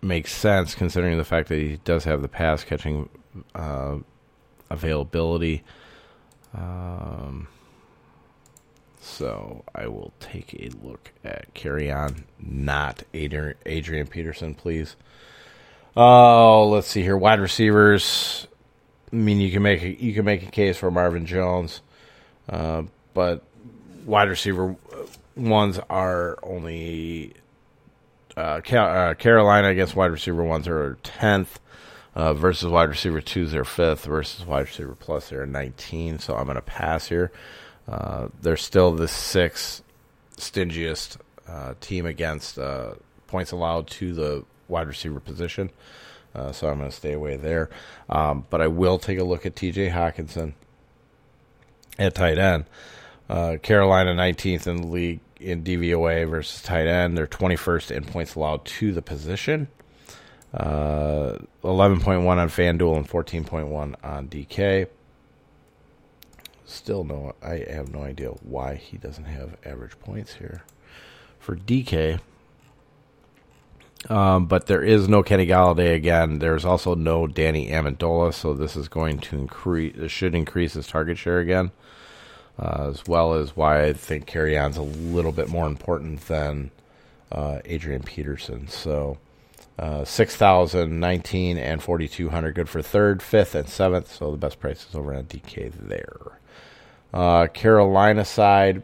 [0.01, 3.09] make sense considering the fact that he does have the pass catching
[3.53, 3.97] uh,
[4.69, 5.63] availability.
[6.53, 7.47] Um,
[9.01, 14.95] so I will take a look at Kerryon, not Adrian, Adrian Peterson, please.
[15.95, 17.17] Oh, let's see here.
[17.17, 18.47] Wide receivers.
[19.11, 21.81] I mean, you can make a, you can make a case for Marvin Jones,
[22.47, 23.43] uh, but
[24.05, 24.75] wide receiver
[25.35, 27.33] ones are only
[28.39, 31.59] uh, uh, Carolina against wide receiver ones are tenth.
[32.15, 34.05] Uh, versus wide receiver twos, they're fifth.
[34.05, 36.19] Versus wide receiver plus, they're 19.
[36.19, 37.31] So I'm going to pass here.
[37.87, 39.83] Uh, they're still the sixth
[40.37, 42.93] stingiest uh, team against uh,
[43.27, 45.69] points allowed to the wide receiver position.
[46.51, 47.69] So I'm going to stay away there.
[48.09, 50.53] Um, but I will take a look at TJ Hockenson
[51.97, 52.65] at tight end.
[53.29, 57.17] Uh, Carolina 19th in the league in DVOA versus tight end.
[57.17, 59.67] They're 21st in points allowed to the position.
[60.53, 64.87] Uh, 11.1 on FanDuel and 14.1 on DK.
[66.65, 70.63] Still no, I have no idea why he doesn't have average points here
[71.39, 72.19] for DK.
[74.07, 76.39] Um, but there is no Kenny Golladay again.
[76.39, 79.95] There's also no Danny Amendola, so this is going to increase.
[79.97, 81.71] This should increase his target share again,
[82.59, 86.71] uh, as well as why I think Kerryon's a little bit more important than
[87.31, 88.67] uh, Adrian Peterson.
[88.67, 89.17] So.
[89.77, 94.13] Uh, 6,019 and 4,200 good for third, fifth, and seventh.
[94.13, 96.37] So the best prices over on DK there.
[97.13, 98.83] Uh, Carolina side,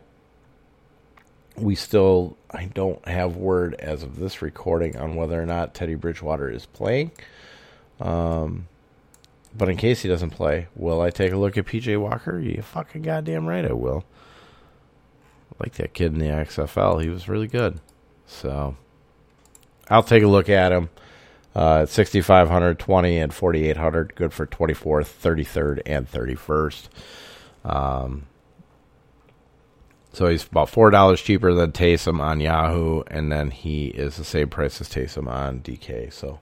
[1.57, 5.95] we still, I don't have word as of this recording on whether or not Teddy
[5.95, 7.11] Bridgewater is playing.
[7.99, 8.67] Um,
[9.57, 12.39] but in case he doesn't play, will I take a look at PJ Walker?
[12.39, 14.03] You fucking goddamn right I will.
[15.59, 17.01] Like that kid in the XFL.
[17.01, 17.79] He was really good.
[18.25, 18.75] So
[19.89, 20.89] I'll take a look at him.
[21.55, 24.15] Uh, 6,500, 20, and 4,800.
[24.15, 26.89] Good for 24th, 33rd, and 31st.
[27.63, 28.27] Um,
[30.11, 34.23] so he's about four dollars cheaper than Taysom on Yahoo, and then he is the
[34.23, 36.11] same price as Taysom on DK.
[36.11, 36.39] So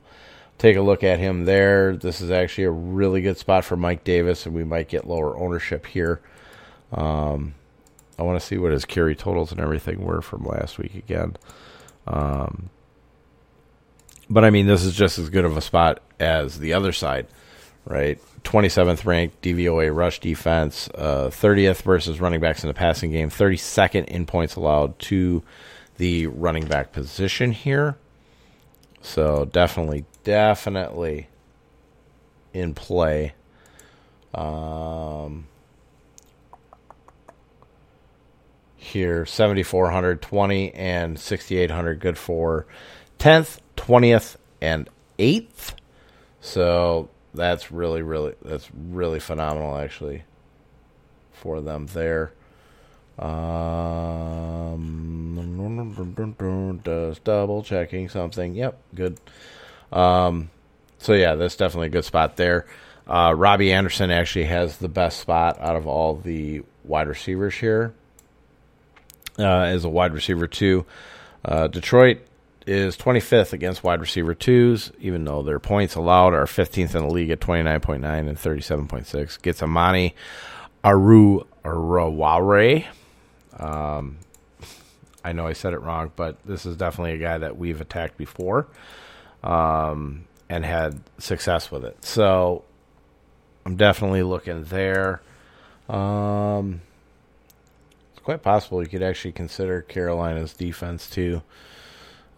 [0.57, 1.95] take a look at him there.
[1.95, 5.37] This is actually a really good spot for Mike Davis, and we might get lower
[5.37, 6.21] ownership here.
[6.91, 7.55] Um,
[8.17, 11.35] I want to see what his carry totals and everything were from last week again.
[12.07, 12.69] Um,
[14.29, 17.27] but I mean, this is just as good of a spot as the other side,
[17.85, 18.19] right?
[18.43, 24.05] 27th ranked DVOA rush defense, uh, 30th versus running backs in the passing game, 32nd
[24.05, 25.43] in points allowed to
[25.97, 27.97] the running back position here.
[29.01, 31.27] So definitely, definitely
[32.53, 33.33] in play.
[34.33, 35.47] Um,
[38.75, 42.65] here, 7,400, 20, and 6,800, good for
[43.19, 45.73] 10th, 20th, and 8th.
[46.41, 50.23] So that's really, really, that's really phenomenal, actually,
[51.31, 52.33] for them there.
[53.19, 55.03] Um,
[57.23, 58.55] double checking something.
[58.55, 59.19] Yep, good.
[59.93, 60.49] Um,
[60.97, 62.65] so yeah, that's definitely a good spot there.
[63.07, 67.93] Uh, Robbie Anderson actually has the best spot out of all the wide receivers here.
[69.37, 70.85] Uh, as a wide receiver too.
[71.43, 72.19] Uh, Detroit
[72.67, 77.11] is 25th against wide receiver twos, even though their points allowed are 15th in the
[77.11, 79.41] league at 29.9 and 37.6.
[79.41, 80.13] Gets Amani
[80.83, 82.85] Aru Araware.
[83.57, 84.17] Um,
[85.25, 88.17] I know I said it wrong, but this is definitely a guy that we've attacked
[88.17, 88.67] before
[89.43, 92.03] um, and had success with it.
[92.05, 92.63] So
[93.65, 95.21] I'm definitely looking there.
[95.89, 96.81] Um,
[98.11, 101.41] it's quite possible you could actually consider Carolina's defense too.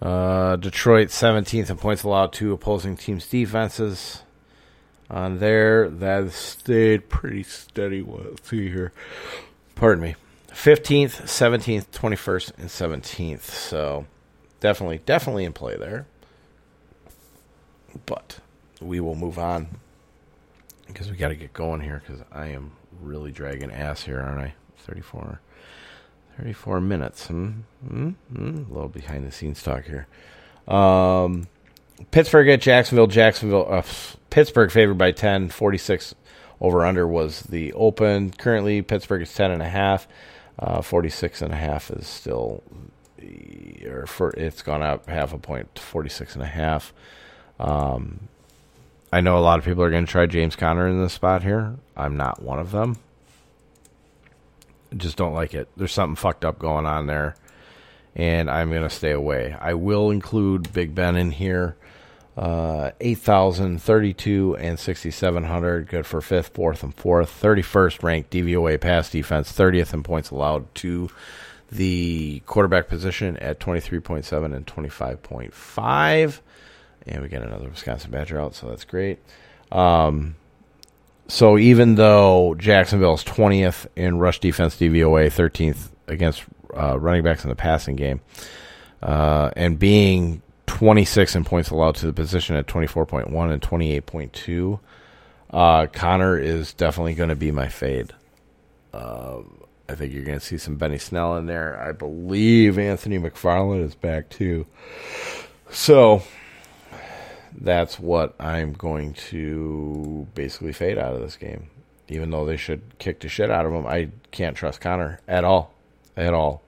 [0.01, 4.21] Uh, Detroit 17th in points allowed to opposing teams' defenses.
[5.09, 8.01] On there, that stayed pretty steady.
[8.01, 8.91] Let's see here.
[9.75, 10.15] Pardon me.
[10.49, 13.41] 15th, 17th, 21st, and 17th.
[13.41, 14.05] So
[14.59, 16.07] definitely, definitely in play there.
[18.05, 18.39] But
[18.81, 19.67] we will move on
[20.87, 22.71] because we got to get going here because I am
[23.01, 24.53] really dragging ass here, aren't I?
[24.79, 25.39] 34,
[26.37, 27.27] 34 minutes.
[27.27, 27.49] Hmm?
[27.87, 28.09] Hmm?
[28.33, 28.63] Hmm?
[28.69, 30.07] A little behind the scenes talk here.
[30.67, 31.47] Um,
[32.11, 33.07] Pittsburgh at Jacksonville.
[33.07, 33.83] Jacksonville, uh,
[34.29, 36.15] Pittsburgh favored by 10, 46
[36.61, 38.31] over under was the open.
[38.31, 40.05] Currently, Pittsburgh is 10.5.
[40.57, 42.63] Uh, 46 and a half is still,
[43.85, 46.93] or for, it's gone up half a point to 46 and a half.
[47.59, 48.27] Um,
[49.11, 51.43] I know a lot of people are going to try James Conner in this spot
[51.43, 51.75] here.
[51.95, 52.97] I'm not one of them.
[54.95, 55.67] Just don't like it.
[55.77, 57.35] There's something fucked up going on there,
[58.15, 59.55] and I'm going to stay away.
[59.59, 61.75] I will include Big Ben in here.
[62.37, 65.87] Uh, 8,032 and 6,700.
[65.87, 67.41] Good for fifth, fourth, and fourth.
[67.41, 69.53] 31st ranked DVOA pass defense.
[69.53, 71.09] 30th in points allowed to
[71.71, 76.39] the quarterback position at 23.7 and 25.5.
[77.07, 79.19] And we get another Wisconsin Badger out, so that's great.
[79.71, 80.35] Um,
[81.27, 86.43] so even though Jacksonville's 20th in rush defense DVOA, 13th against
[86.75, 88.21] uh, running backs in the passing game,
[89.01, 94.79] uh, and being 26 in points allowed to the position at 24.1 and 28.2,
[95.51, 98.13] uh, Conner is definitely going to be my fade.
[98.93, 101.79] Um, I think you're going to see some Benny Snell in there.
[101.79, 104.65] I believe Anthony McFarland is back too.
[105.69, 106.23] So
[107.59, 111.69] that's what I'm going to basically fade out of this game.
[112.07, 115.43] Even though they should kick the shit out of him, I can't trust Conner at
[115.43, 115.73] all.
[116.15, 116.61] At all.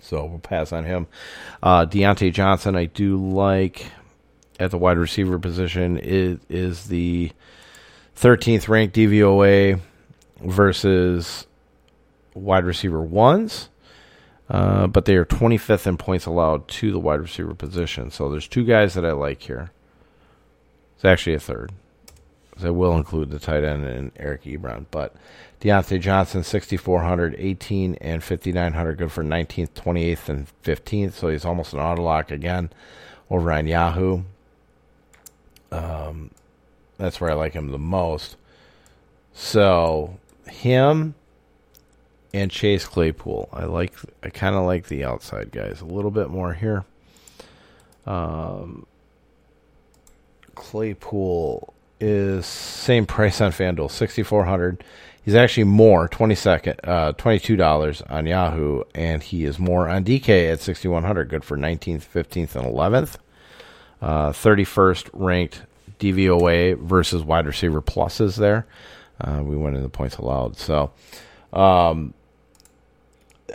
[0.00, 1.08] So we'll pass on him.
[1.62, 3.86] Uh, Diontae Johnson, I do like
[4.60, 5.98] at the wide receiver position.
[5.98, 7.32] It is the
[8.16, 9.80] 13th ranked DVOA
[10.40, 11.46] versus
[12.34, 13.68] wide receiver ones.
[14.48, 18.10] Uh, but they are 25th in points allowed to the wide receiver position.
[18.10, 19.72] So there's two guys that I like here.
[20.94, 21.72] It's actually a third.
[22.62, 24.86] I will include the tight end and Eric Ebron.
[24.90, 25.14] But
[25.60, 31.12] Diontae Johnson, 6,400, 18, and 5,900, good for 19th, 28th, and 15th.
[31.12, 32.70] So he's almost an auto lock again
[33.28, 34.22] over on Yahoo.
[35.70, 36.30] Um,
[36.96, 38.36] that's where I like him the most.
[39.34, 40.18] So
[40.48, 41.14] him
[42.36, 43.48] and Chase Claypool.
[43.52, 46.84] I like I kind of like the outside guys a little bit more here.
[48.06, 48.86] Um,
[50.54, 54.84] Claypool is same price on FanDuel, sixty four hundred.
[55.24, 59.88] He's actually more twenty second, uh, twenty two dollars on Yahoo, and he is more
[59.88, 61.30] on DK at sixty one hundred.
[61.30, 63.18] Good for nineteenth, fifteenth, and eleventh.
[64.00, 65.62] Thirty uh, first ranked
[65.98, 68.66] DVOA versus wide receiver pluses there.
[69.18, 70.92] Uh, we went in the points allowed, so.
[71.52, 72.12] Um,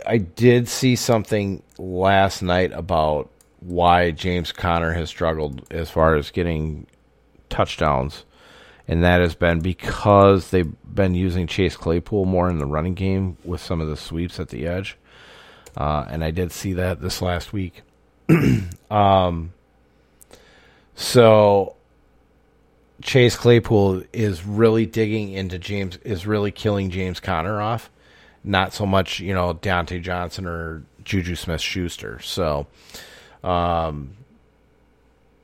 [0.06, 3.30] I did see something last night about
[3.60, 6.86] why James Conner has struggled as far as getting
[7.48, 8.24] touchdowns,
[8.88, 13.36] and that has been because they've been using Chase Claypool more in the running game
[13.44, 14.96] with some of the sweeps at the edge.
[15.76, 17.82] Uh, and I did see that this last week.
[18.90, 19.52] um,
[20.94, 21.76] so
[23.00, 27.90] Chase Claypool is really digging into James, is really killing James Conner off
[28.44, 32.20] not so much you know Diontae Johnson or Juju Smith Schuster.
[32.20, 32.66] So,
[33.42, 34.16] um,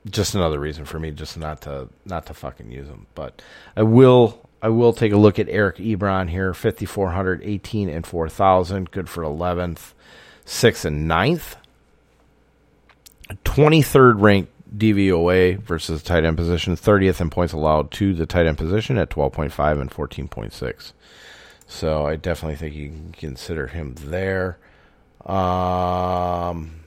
[0.09, 3.07] just another reason for me just not to not to fucking use them.
[3.15, 3.41] But
[3.75, 8.91] I will I will take a look at Eric Ebron here, 5400, 18 and 4000,
[8.91, 9.93] good for 11th,
[10.45, 11.55] 6th and 9th.
[13.45, 18.57] 23rd ranked DVOA versus tight end position, 30th in points allowed to the tight end
[18.57, 20.93] position at 12.5 and 14.6.
[21.69, 24.57] So I definitely think you can consider him there.
[25.23, 26.79] Um,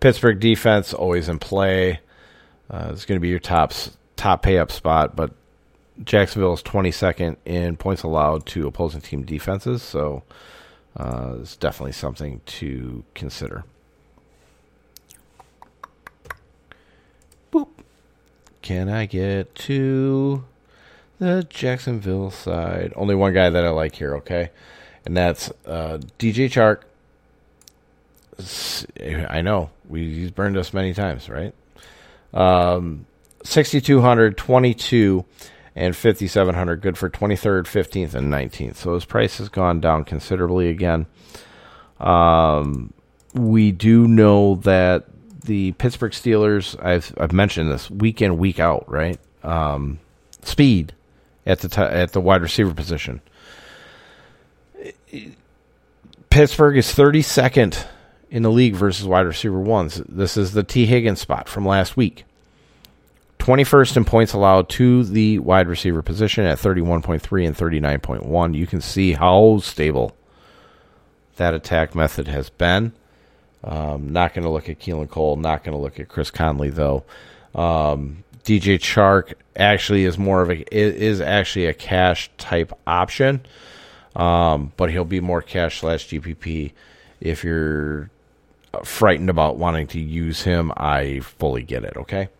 [0.00, 2.00] Pittsburgh defense always in play.
[2.70, 3.74] Uh, it's going to be your top
[4.16, 5.32] top pay up spot, but
[6.02, 10.22] Jacksonville is 22nd in points allowed to opposing team defenses, so
[10.96, 13.64] uh, it's definitely something to consider.
[17.52, 17.68] Boop.
[18.62, 20.44] Can I get to
[21.18, 22.92] the Jacksonville side.
[22.96, 24.50] Only one guy that I like here, okay?
[25.04, 26.82] And that's uh, DJ Chark.
[29.30, 29.70] I know.
[29.88, 31.54] We, he's burned us many times, right?
[32.32, 33.06] Um,
[33.42, 35.24] 6,200, 22,
[35.74, 36.80] and 5,700.
[36.80, 38.76] Good for 23rd, 15th, and 19th.
[38.76, 41.06] So his price has gone down considerably again.
[41.98, 42.92] Um,
[43.34, 45.06] we do know that
[45.44, 49.18] the Pittsburgh Steelers, I've, I've mentioned this week in, week out, right?
[49.42, 49.98] Um,
[50.42, 50.92] speed
[51.48, 53.20] at the t- at the wide receiver position.
[56.30, 57.86] Pittsburgh is 32nd
[58.30, 60.02] in the league versus wide receiver ones.
[60.06, 60.86] This is the T.
[60.86, 62.24] Higgins spot from last week.
[63.38, 68.54] 21st in points allowed to the wide receiver position at 31.3 and 39.1.
[68.54, 70.14] You can see how stable
[71.36, 72.92] that attack method has been.
[73.64, 75.36] Um, not going to look at Keelan Cole.
[75.36, 77.04] Not going to look at Chris Conley though.
[77.54, 83.42] Um, DJ Chark actually is more of a is actually a cash type option,
[84.16, 86.72] um, but he'll be more cash slash GPP
[87.20, 88.08] if you're
[88.84, 90.72] frightened about wanting to use him.
[90.78, 91.94] I fully get it.
[91.98, 92.30] Okay.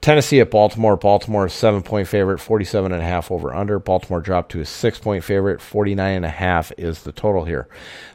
[0.00, 0.96] Tennessee at Baltimore.
[0.96, 3.80] Baltimore seven point favorite, 47 and a half over under.
[3.80, 7.66] Baltimore dropped to a six point favorite, 49 and a half is the total here.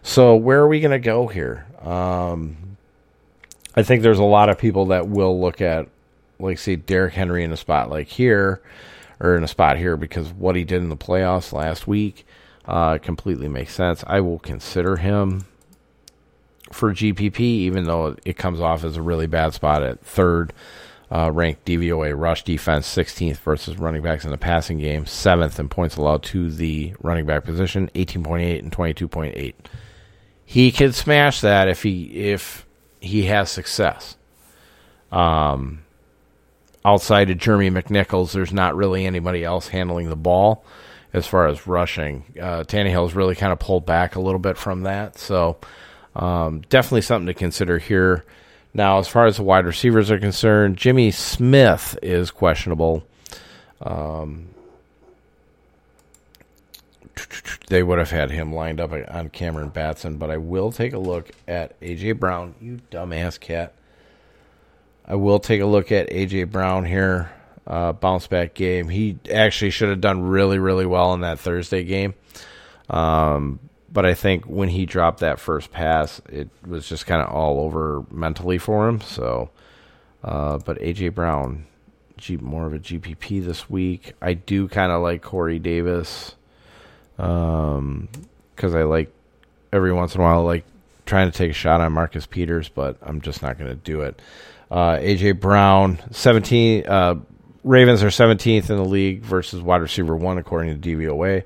[0.01, 1.67] So where are we going to go here?
[1.81, 2.77] Um,
[3.75, 5.89] I think there's a lot of people that will look at,
[6.41, 8.61] like, say, Derrick Henry in a spot like here,
[9.19, 12.25] or in a spot here, because what he did in the playoffs last week
[12.65, 14.03] uh, completely makes sense.
[14.07, 15.45] I will consider him
[16.71, 20.53] for GPP, even though it comes off as a really bad spot at third.
[21.13, 25.67] Uh, ranked DVOA rush defense 16th versus running backs in the passing game, seventh in
[25.67, 29.53] points allowed to the running back position, 18.8 and 22.8.
[30.45, 32.65] He could smash that if he if
[33.01, 34.15] he has success.
[35.11, 35.83] Um,
[36.83, 40.65] outside of Jeremy McNichols, there's not really anybody else handling the ball
[41.13, 42.23] as far as rushing.
[42.39, 45.57] Uh, Tannehill's really kind of pulled back a little bit from that, so
[46.15, 48.25] um, definitely something to consider here.
[48.73, 53.03] Now, as far as the wide receivers are concerned, Jimmy Smith is questionable.
[53.81, 54.47] Um,
[57.67, 60.99] they would have had him lined up on Cameron Batson, but I will take a
[60.99, 62.55] look at AJ Brown.
[62.61, 63.73] You dumbass cat.
[65.11, 67.29] I will take a look at AJ Brown here.
[67.67, 68.87] Uh, bounce back game.
[68.87, 72.13] He actually should have done really, really well in that Thursday game.
[72.89, 73.59] Um,
[73.91, 77.59] but I think when he dropped that first pass, it was just kind of all
[77.59, 79.01] over mentally for him.
[79.01, 79.49] So,
[80.23, 81.65] uh, but AJ Brown,
[82.15, 84.13] G, more of a GPP this week.
[84.21, 86.35] I do kind of like Corey Davis,
[87.17, 88.07] um,
[88.55, 89.13] because I like
[89.73, 90.63] every once in a while like
[91.05, 93.99] trying to take a shot on Marcus Peters, but I'm just not going to do
[93.99, 94.21] it.
[94.71, 96.87] Uh, AJ Brown, 17.
[96.87, 97.15] Uh,
[97.63, 101.43] Ravens are 17th in the league versus wide receiver one according to DVOA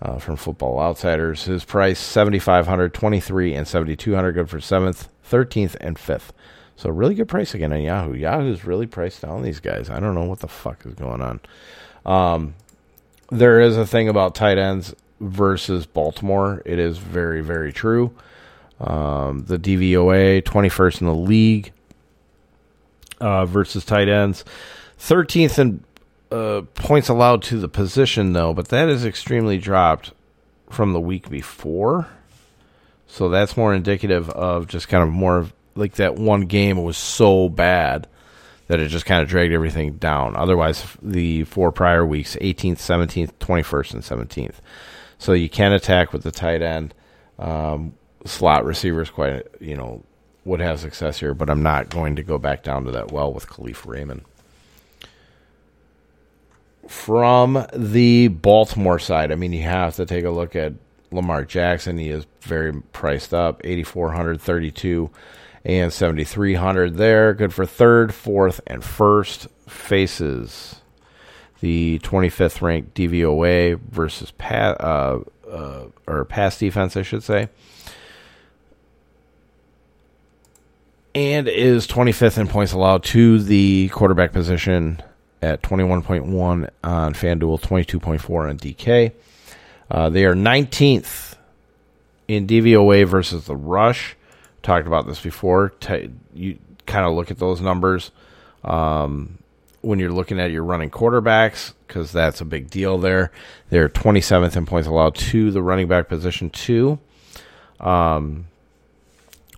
[0.00, 1.44] uh, from Football Outsiders.
[1.44, 6.30] His price 7500 23 and 7200 good for 7th, 13th, and 5th.
[6.76, 8.14] So really good price again on Yahoo.
[8.14, 9.90] Yahoo's really priced down these guys.
[9.90, 11.40] I don't know what the fuck is going on.
[12.06, 12.54] Um,
[13.30, 16.62] there is a thing about tight ends versus Baltimore.
[16.64, 18.14] It is very, very true.
[18.80, 21.72] Um, the DVOA, 21st in the league
[23.22, 24.44] uh, versus tight ends.
[24.98, 25.84] 13th in
[26.30, 30.12] uh, points allowed to the position, though, but that is extremely dropped
[30.70, 32.08] from the week before.
[33.06, 36.96] So that's more indicative of just kind of more of like that one game was
[36.96, 38.08] so bad
[38.68, 40.34] that it just kind of dragged everything down.
[40.34, 44.56] Otherwise, the four prior weeks 18th, 17th, 21st, and 17th.
[45.18, 46.94] So you can attack with the tight end.
[47.38, 47.94] Um,
[48.24, 50.04] slot receivers, quite, you know,
[50.44, 53.32] would have success here, but I'm not going to go back down to that well
[53.32, 54.24] with Kalif Raymond
[56.92, 60.74] from the Baltimore side, I mean, you have to take a look at
[61.10, 61.98] Lamar Jackson.
[61.98, 65.10] He is very priced up, 8,432
[65.64, 67.34] and 7,300 there.
[67.34, 69.48] Good for third, fourth, and first.
[69.68, 70.82] Faces
[71.60, 77.48] the 25th ranked DVOA versus pass, uh, uh, or pass defense, I should say.
[81.14, 85.02] And is 25th in points allowed to the quarterback position
[85.42, 89.12] at 21.1 on FanDuel, 22.4 on DK.
[89.90, 91.36] Uh, they are 19th
[92.28, 94.16] in DVOA versus the Rush.
[94.62, 95.74] Talked about this before.
[96.34, 98.10] You kind of look at those numbers
[98.64, 99.38] um,
[99.82, 103.32] when you're looking at your running quarterbacks because that's a big deal there.
[103.68, 106.98] They're 27th in points allowed to the running back position, too.
[107.80, 108.46] Um,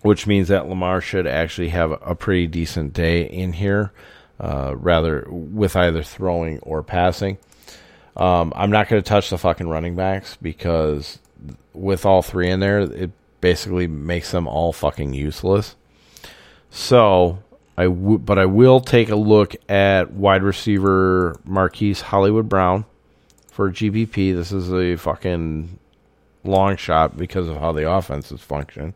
[0.05, 3.91] which means that Lamar should actually have a pretty decent day in here
[4.39, 7.39] uh, rather with either throwing or passing.
[8.15, 11.17] Um, I'm not going to touch the fucking running backs because
[11.73, 13.09] with all three in there, it
[13.41, 15.75] basically makes them all fucking useless.
[16.69, 17.39] So
[17.75, 22.85] I w- but I will take a look at wide receiver Marquise Hollywood Brown
[23.51, 24.35] for GPP.
[24.35, 25.79] This is a fucking
[26.43, 28.93] long shot because of how the offense is functioning.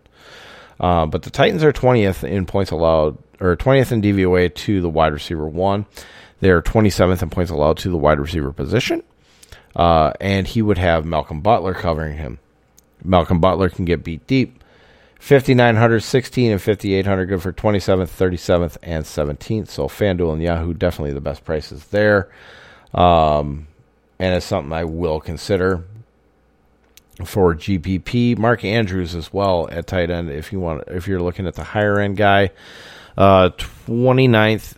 [0.79, 4.89] Uh, but the Titans are 20th in points allowed or 20th in DVOA to the
[4.89, 5.85] wide receiver one.
[6.39, 9.03] They're 27th in points allowed to the wide receiver position.
[9.75, 12.39] Uh, and he would have Malcolm Butler covering him.
[13.03, 14.63] Malcolm Butler can get beat deep.
[15.19, 19.67] 5,900, 16, and 5,800 good for 27th, 37th, and 17th.
[19.67, 22.29] So FanDuel and Yahoo definitely the best prices there.
[22.93, 23.67] Um,
[24.17, 25.83] and it's something I will consider
[27.25, 28.37] for GPP.
[28.37, 31.63] Mark Andrews as well at tight end if you want if you're looking at the
[31.63, 32.51] higher end guy.
[33.17, 34.75] Uh 29th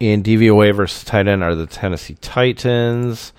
[0.00, 3.32] in DVOA versus tight end are the Tennessee Titans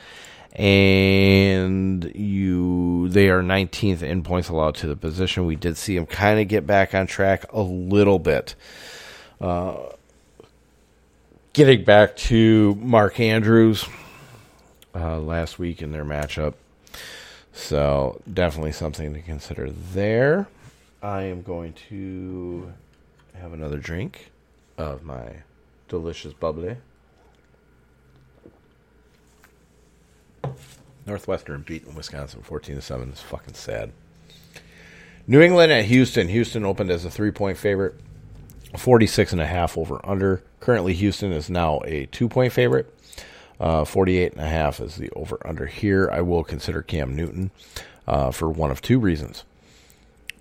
[0.57, 5.45] and you they are 19th in points allowed to the position.
[5.45, 8.55] We did see him kind of get back on track a little bit.
[9.39, 9.77] Uh,
[11.53, 13.85] getting back to Mark Andrews
[14.95, 16.55] uh, last week in their matchup.
[17.57, 20.47] So definitely something to consider there.
[21.01, 22.71] I am going to
[23.33, 24.29] have another drink
[24.77, 25.37] of my
[25.89, 26.77] delicious bubbly.
[31.07, 33.91] Northwestern beating Wisconsin 14 to 7 is fucking sad.
[35.25, 36.27] New England at Houston.
[36.27, 37.95] Houston opened as a three point favorite,
[38.77, 40.43] 46 and a half over under.
[40.59, 42.93] Currently, Houston is now a two point favorite.
[43.59, 46.09] Uh, 48 and a half is the over under here.
[46.11, 47.51] I will consider Cam Newton
[48.07, 49.43] uh, for one of two reasons.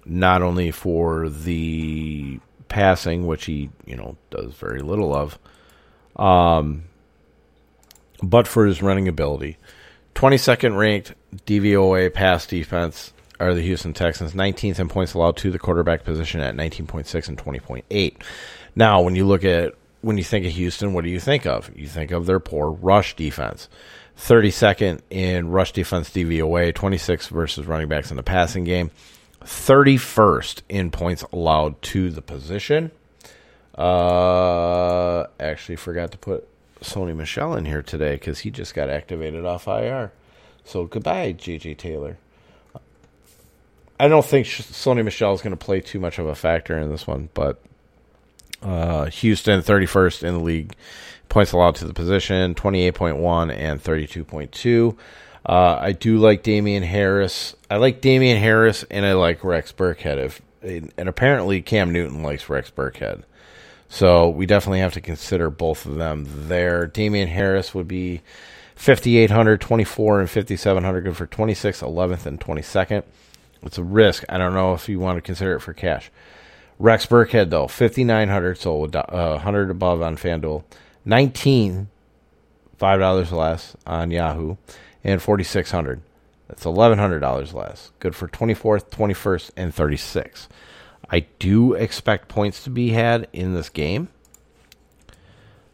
[0.05, 5.39] Not only for the passing, which he, you know, does very little of,
[6.17, 6.85] um,
[8.23, 9.57] but for his running ability.
[10.15, 11.15] 22nd ranked
[11.47, 16.41] DVOA pass defense are the Houston Texans, 19th in points allowed to the quarterback position
[16.41, 18.17] at 19.6 and 20.8.
[18.75, 19.75] Now, when you look at
[20.07, 21.69] when you think of Houston, what do you think of?
[21.75, 23.69] You think of their poor rush defense.
[24.17, 28.93] 32nd in rush defense DVOA, 26 versus running backs in the passing game,
[29.43, 32.93] 31st in points allowed to the position.
[33.77, 36.49] Uh, actually, forgot to put
[36.81, 40.13] Sony Michel in here today because he just got activated off IR.
[40.65, 42.17] So goodbye, JJ Taylor.
[43.99, 46.91] I don't think Sony Michel is going to play too much of a factor in
[46.91, 47.61] this one, but
[48.63, 50.75] uh, Houston, 31st in the league,
[51.29, 54.97] points allowed to the position, 28.1 and 32.2.
[55.45, 57.55] Uh, I do like Damien Harris.
[57.71, 60.19] I like Damien Harris, and I like Rex Burkhead.
[60.19, 63.23] If and apparently Cam Newton likes Rex Burkhead.
[63.89, 66.87] So we definitely have to consider both of them there.
[66.87, 68.23] Damien Harris would be
[68.75, 73.05] 5,800, 24, and 5,700, good for 26th, 11th, and 22nd.
[73.63, 74.25] It's a risk.
[74.29, 76.11] I don't know if you want to consider it for cash.
[76.79, 80.65] Rex Burkhead, though, 5,900, so uh, 100 above on FanDuel.
[81.05, 81.89] 19,
[82.79, 84.57] $5 less on Yahoo,
[85.03, 86.03] and 4,600.
[86.49, 87.93] That's $1,100 less.
[87.99, 90.49] Good for 24th, 21st, and 36th.
[91.11, 94.09] I do expect points to be had in this game.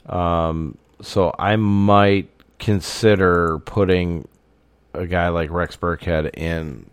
[0.07, 2.29] Um, so I might
[2.59, 4.29] consider putting
[4.95, 6.87] a guy like Rex Burkhead in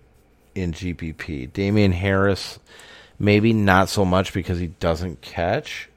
[0.55, 1.51] in GPP.
[1.53, 2.59] Damien Harris,
[3.19, 5.89] maybe not so much because he doesn't catch,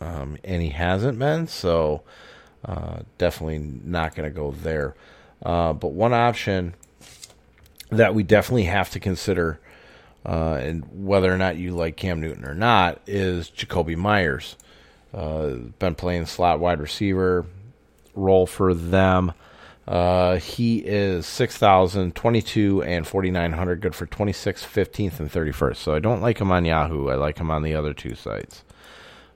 [0.00, 1.46] um, and he hasn't been.
[1.46, 2.02] So
[2.64, 4.94] uh, definitely not going to go there.
[5.42, 6.74] Uh, but one option
[7.90, 9.60] that we definitely have to consider
[10.26, 14.56] uh, and whether or not you like Cam Newton or not, is Jakobi Meyers.
[15.12, 17.44] Uh, been playing slot wide receiver
[18.14, 19.32] role for them.
[19.86, 25.76] Uh, he is 6,000, 22, and 4,900, good for 26th, 15th, and 31st.
[25.76, 27.08] So I don't like him on Yahoo.
[27.08, 28.64] I like him on the other two sites.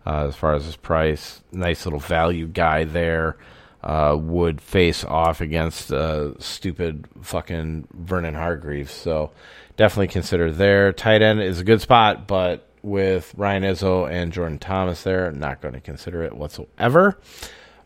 [0.07, 3.37] Uh, as far as his price, nice little value guy there.
[3.81, 8.91] Uh, would face off against uh, stupid fucking Vernon Hargreaves.
[8.91, 9.31] So
[9.77, 10.93] definitely consider there.
[10.93, 15.61] Tight end is a good spot, but with Ryan Izzo and Jordan Thomas there, not
[15.61, 17.19] going to consider it whatsoever.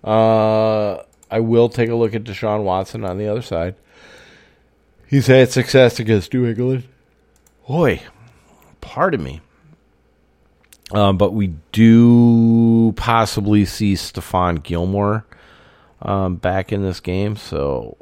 [0.02, 1.02] Uh,
[1.32, 3.74] I will take a look at Deshaun Watson on the other side.
[5.08, 6.84] He's had success against New England.
[7.66, 8.02] Boy,
[8.82, 9.40] pardon me.
[10.92, 15.24] Um, but we do possibly see Stephon Gilmore
[16.02, 17.96] um, back in this game, so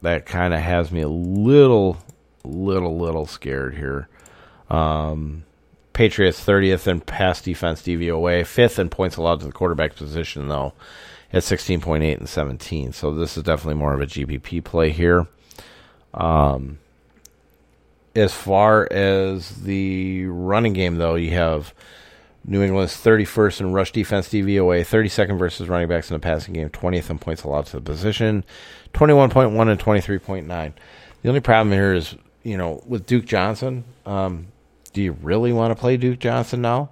[0.00, 1.98] that kind of has me a little
[2.42, 4.08] little, little scared here.
[4.70, 5.44] Um,
[5.92, 10.72] Patriots 30th in pass defense DVOA, fifth in points allowed to the quarterback position, though,
[11.32, 12.92] at 16.8 and 17.
[12.92, 15.26] So this is definitely more of a GPP play here.
[16.14, 16.78] Um,
[18.14, 21.74] as far as the running game, though, you have
[22.44, 26.70] New England's 31st in rush defense DVOA, 32nd versus running backs in the passing game,
[26.70, 28.44] 20th in points allowed to the position,
[28.94, 30.72] 21.1 and 23.9.
[31.22, 32.14] The only problem here is
[32.46, 34.46] you know, with Duke Johnson, um,
[34.92, 36.90] do you really want to play Duke Johnson now?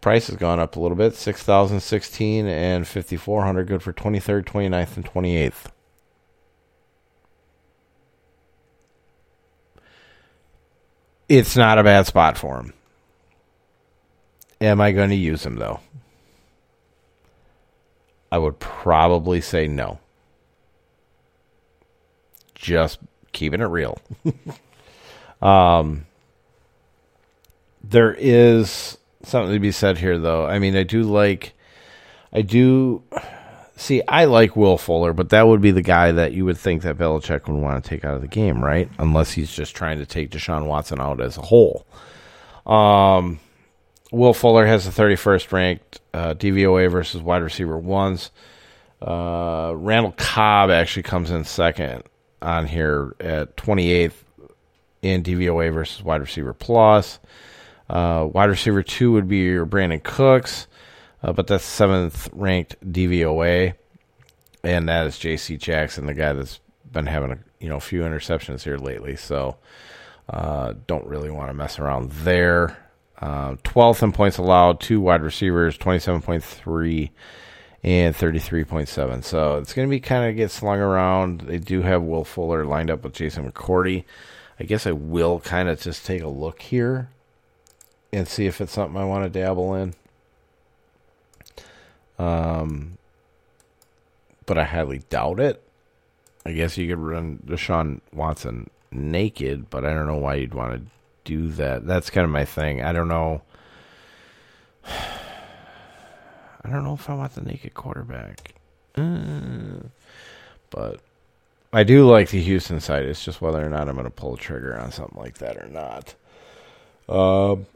[0.00, 3.82] Price has gone up a little bit, six thousand sixteen and fifty four hundred, good
[3.82, 5.72] for twenty third, 29th, and twenty eighth.
[11.28, 12.72] it's not a bad spot for him.
[14.60, 15.80] Am I going to use him though?
[18.30, 19.98] I would probably say no.
[22.54, 22.98] Just
[23.32, 23.98] keeping it real.
[25.42, 26.06] um,
[27.82, 30.46] there is something to be said here, though.
[30.46, 31.54] I mean, I do like,
[32.32, 33.02] I do
[33.76, 34.02] see.
[34.08, 36.98] I like Will Fuller, but that would be the guy that you would think that
[36.98, 38.90] Belichick would want to take out of the game, right?
[38.98, 41.86] Unless he's just trying to take Deshaun Watson out as a whole.
[42.66, 43.40] Um,
[44.12, 48.30] Will Fuller has the 31st ranked uh, DVOA versus wide receiver ones.
[49.00, 52.02] Uh, Randall Cobb actually comes in second
[52.40, 54.12] on here at 28th
[55.02, 57.18] in DVOA versus wide receiver plus.
[57.88, 60.66] Uh, wide receiver two would be your Brandin Cooks,
[61.22, 63.74] uh, but that's seventh ranked DVOA,
[64.64, 65.56] and that is J.C.
[65.56, 66.60] Jackson, the guy that's
[66.90, 69.16] been having a you know few interceptions here lately.
[69.16, 69.56] So
[70.28, 72.76] uh, don't really want to mess around there.
[73.20, 77.12] Uh, twelfth in points allowed, two wide receivers, twenty seven point three
[77.82, 79.22] and 33.7.
[79.22, 81.42] So it's going to be kind of get slung around.
[81.42, 84.04] They do have Will Fuller lined up with Jason McCourty.
[84.58, 87.10] I guess I will kind of just take a look here
[88.12, 89.94] and see if it's something I want to dabble in.
[92.18, 92.98] Um,
[94.46, 95.62] but I highly doubt it.
[96.44, 100.74] I guess you could run Deshaun Watson naked, but I don't know why you'd want
[100.74, 100.82] to
[101.24, 101.86] do that.
[101.86, 102.82] That's kind of my thing.
[102.82, 103.42] I don't know.
[104.86, 108.54] I don't know if I want the naked quarterback.
[108.96, 109.88] Uh,
[110.70, 111.00] but
[111.72, 113.04] I do like the Houston side.
[113.04, 115.56] It's just whether or not I'm going to pull the trigger on something like that
[115.58, 116.14] or not.
[117.08, 117.66] Um,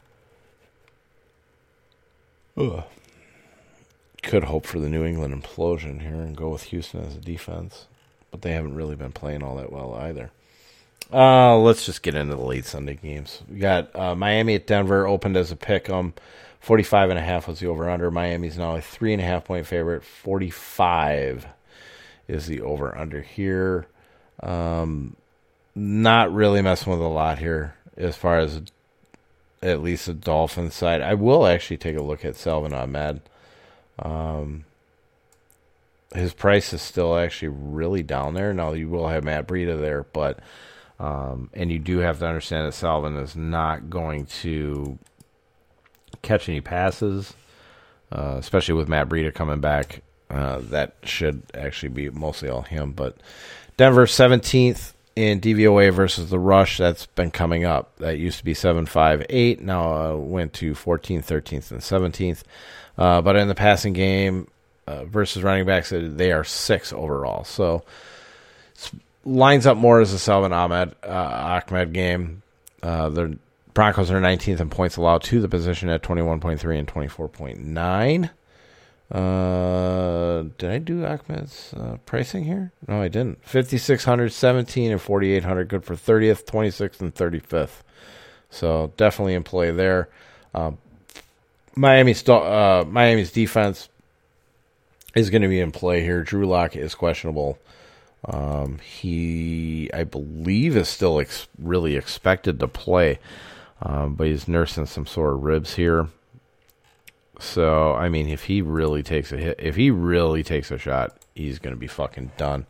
[2.61, 2.83] uh,
[4.23, 7.87] could hope for the New England implosion here and go with Houston as a defense,
[8.31, 10.31] but they haven't really been playing all that well either.
[11.13, 13.43] Uh, let's just get into the late Sunday games.
[13.49, 16.15] We got uh, Miami at Denver opened as a pick 'em.
[16.61, 18.11] 45 and a half was the over under.
[18.11, 20.05] Miami's now a three and a half point favorite.
[20.05, 21.47] 45
[22.29, 23.87] is the over under here.
[24.43, 25.17] Um,
[25.75, 28.63] not really messing with a lot here as far as
[29.63, 31.03] at least the Dolphin side.
[31.03, 33.21] I will actually take a look at Salvon Ahmed.
[33.99, 34.65] Um,
[36.15, 38.53] his price is still actually really down there.
[38.53, 40.41] Now you will have Matt Breida there, but
[40.99, 44.99] um, and you do have to understand that Salvon is not going to
[46.23, 47.35] catch any passes,
[48.13, 50.03] uh, especially with Matt Breida coming back.
[50.29, 52.93] Uh, that should actually be mostly all him.
[52.93, 53.17] But
[53.77, 56.79] Denver 17th in DVOA versus the Rush.
[56.79, 57.97] That's been coming up.
[57.97, 59.61] That used to be 7 5 8.
[59.63, 62.43] Now uh, went to 14th, 13th, and 17th.
[62.99, 64.49] Uh, but in the passing game
[64.87, 67.45] uh, versus running backs, uh, they are six overall.
[67.45, 67.85] So
[68.75, 68.91] it
[69.25, 72.43] lines up more as a Salvon Ahmed, uh, Ahmed game.
[72.83, 73.33] Uh, they're
[73.75, 78.31] Broncos are 19th in points allowed to the position at 21.3 and 24.9.
[79.11, 82.73] Uh, did I do Ahmed's uh, pricing here?
[82.87, 83.45] No, I didn't.
[83.45, 85.69] 5,600, 17, and 4,800.
[85.69, 87.83] Good for 30th, 26th, and 35th.
[88.51, 90.09] So definitely in play there.
[90.55, 90.79] Um,
[91.75, 93.89] Miami's, uh, Miami's defense
[95.15, 96.23] is going to be in play here.
[96.23, 97.59] Drew Lock is questionable.
[98.25, 103.19] Um, he, I believe, is still ex- really expected to play.
[103.83, 106.09] Um, but he's nursing some sore ribs here.
[107.41, 111.17] So, I mean, if he really takes a hit, if he really takes a shot,
[111.35, 112.67] he's going to be fucking done.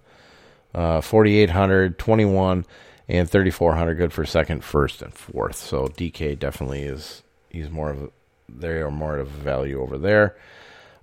[0.73, 2.64] Uh, 4,800, 21,
[3.09, 5.57] and 3,400 good for second, first, and fourth.
[5.57, 8.09] So DK definitely is, he's more of a,
[8.49, 10.37] they are more of a value over there.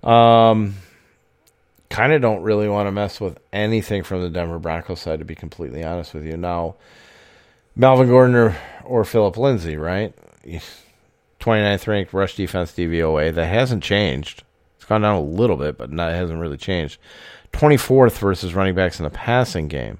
[0.02, 0.76] Um,
[1.90, 5.26] kind of don't really want to mess with anything from the Denver Broncos side, to
[5.26, 6.38] be completely honest with you.
[6.38, 6.76] Now,
[7.76, 10.14] Melvin Gordon or, or Phillip Lindsay, right?
[11.40, 13.34] 29th ranked rush defense DVOA.
[13.34, 14.42] That hasn't changed.
[14.76, 17.00] It's gone down a little bit, but not, it hasn't really changed.
[17.52, 19.98] 24th versus running backs in the passing game.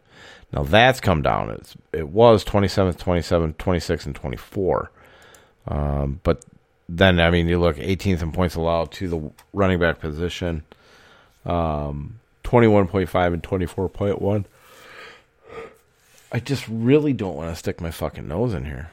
[0.52, 1.50] Now that's come down.
[1.50, 4.90] It's, it was 27th, 27, 26, and 24.
[5.66, 6.44] Um, but
[6.88, 10.64] then, I mean, you look 18th in points allowed to the running back position,
[11.44, 14.44] um, 21.5 and 24.1.
[16.30, 18.90] I just really don't want to stick my fucking nose in here.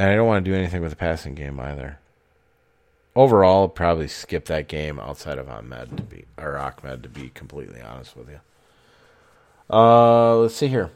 [0.00, 1.98] And I don't want to do anything with the passing game either.
[3.14, 7.82] Overall, probably skip that game outside of Ahmed to be or Ahmed to be completely
[7.82, 8.40] honest with you.
[9.68, 10.90] Uh, let's see here.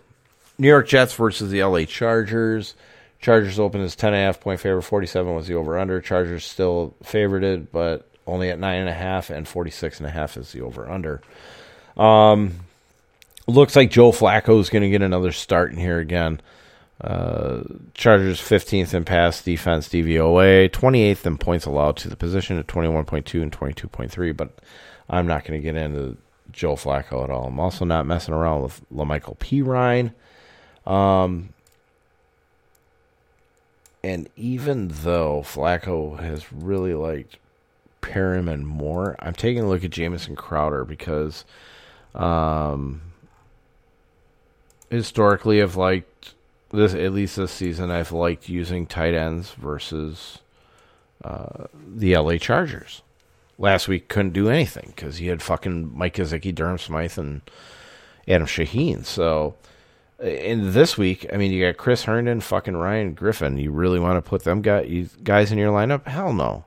[0.57, 2.76] New York Jets versus the LA Chargers.
[3.20, 4.80] Chargers open as ten and a half point favorite.
[4.80, 6.00] Forty seven was the over under.
[6.00, 10.11] Chargers still favorited, but only at nine and a half, and forty six and a
[10.11, 11.20] half is the over under.
[12.02, 12.61] Um,
[13.46, 16.40] looks like Joe Flacco is going to get another start in here again.
[17.05, 22.66] Uh, Chargers 15th in pass defense DVOA, 28th in points allowed to the position at
[22.66, 24.34] 21.2 and 22.3.
[24.34, 24.59] But
[25.11, 26.16] I'm not going to get into
[26.50, 27.48] Joe Flacco at all.
[27.48, 29.61] I'm also not messing around with LaMichael P.
[29.61, 30.14] Ryan.
[30.86, 31.50] Um,
[34.02, 37.36] and even though Flacco has really liked
[38.00, 41.44] Perriman more, I'm taking a look at Jamison Crowder because
[42.14, 43.02] um,
[44.88, 46.34] historically I've liked
[46.75, 50.39] this at least this season I've liked using tight ends versus
[51.22, 53.03] uh, the LA Chargers.
[53.59, 57.41] Last week couldn't do anything because he had fucking Mike Gesicki, Durham Smythe, and
[58.27, 59.05] Adam Shaheen.
[59.05, 59.55] So
[60.20, 63.59] in this week, I mean, you got Chris Herndon, fucking Ryan Griffin.
[63.59, 66.07] You really want to put them guys in your lineup?
[66.07, 66.64] Hell no.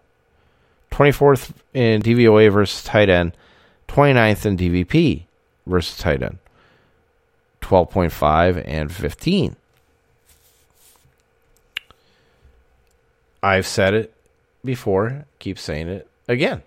[0.92, 3.34] 24th in DVOA versus tight end,
[3.88, 5.24] 29th in DVP
[5.66, 6.38] versus tight end,
[7.62, 9.56] 12.5 and 15.
[13.48, 14.14] I've said it
[14.66, 16.62] before, keep saying it again.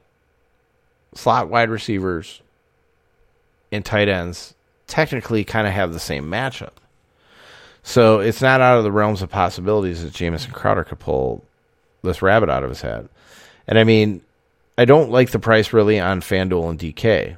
[1.14, 2.40] Slot wide receivers
[3.70, 4.54] and tight ends
[4.86, 6.72] technically kind of have the same matchup.
[7.82, 11.44] So it's not out of the realms of possibilities that Jamison Crowder could pull
[12.02, 13.06] this rabbit out of his hat.
[13.66, 14.22] And I mean,
[14.78, 17.36] I don't like the price really on FanDuel and DK,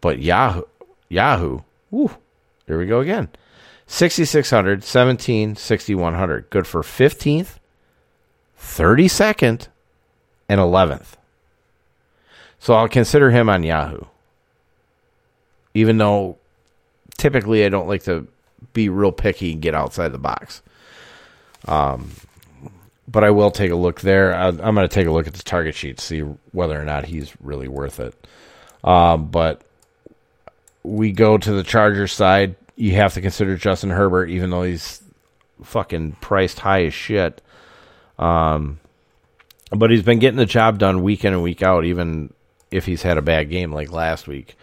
[0.00, 0.64] but Yahoo,
[1.08, 2.10] Yahoo, woo,
[2.66, 3.28] here we go again.
[3.86, 6.50] 6,600, 17, 6,100.
[6.50, 7.58] Good for 15th,
[8.62, 9.68] 32nd,
[10.48, 11.14] and 11th.
[12.58, 14.04] So I'll consider him on Yahoo.
[15.74, 16.38] Even though
[17.16, 18.26] typically I don't like to
[18.72, 20.62] be real picky and get outside the box.
[21.66, 22.10] Um,
[23.08, 24.34] but I will take a look there.
[24.34, 26.20] I, am going to take a look at the target sheet see
[26.52, 28.14] whether or not he's really worth it.
[28.84, 29.62] Um, but
[30.82, 32.56] we go to the Charger side.
[32.76, 35.02] You have to consider Justin Herbert, even though he's
[35.62, 37.40] fucking priced high as shit.
[38.22, 38.78] Um,
[39.70, 42.32] but he's been getting the job done week in and week out, even
[42.70, 44.56] if he's had a bad game like last week.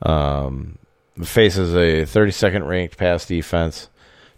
[0.00, 0.78] Um,
[1.22, 3.88] faces a 32nd ranked pass defense,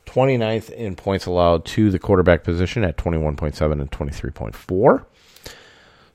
[0.06, 5.04] 29th in points allowed to the quarterback position at 21.7 and 23.4.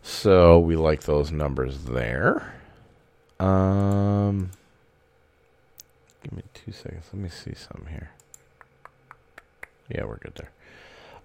[0.01, 2.53] So we like those numbers there.
[3.39, 4.51] Um,
[6.23, 7.05] give me two seconds.
[7.13, 8.11] Let me see something here.
[9.89, 10.51] Yeah, we're good there.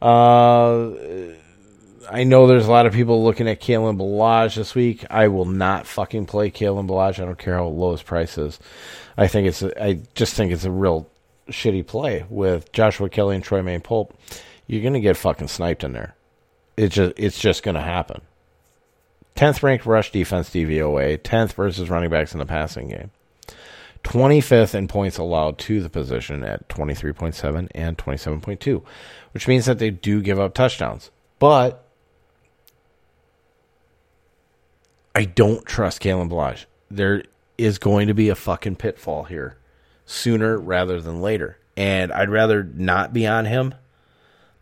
[0.01, 0.91] Uh,
[2.11, 5.05] I know there's a lot of people looking at Kalen Ballage this week.
[5.11, 7.21] I will not fucking play Kalen Ballage.
[7.21, 8.59] I don't care how low his price is.
[9.17, 11.09] I think it's a, I just think it's a real
[11.49, 14.19] shitty play with Joshua Kelly and Troymaine Pope.
[14.67, 16.15] You're gonna get fucking sniped in there.
[16.77, 18.23] It's just it's just gonna happen.
[19.35, 23.11] Tenth ranked rush defense DVOA, tenth versus running backs in the passing game.
[24.05, 28.83] 25th in points allowed to the position at 23.7 and 27.2,
[29.33, 31.11] which means that they do give up touchdowns.
[31.39, 31.85] But
[35.15, 36.65] I don't trust Kalen Ballage.
[36.91, 37.25] There
[37.59, 39.57] is going to be a fucking pitfall here
[40.07, 41.59] sooner rather than later.
[41.77, 43.75] And I'd rather not be on him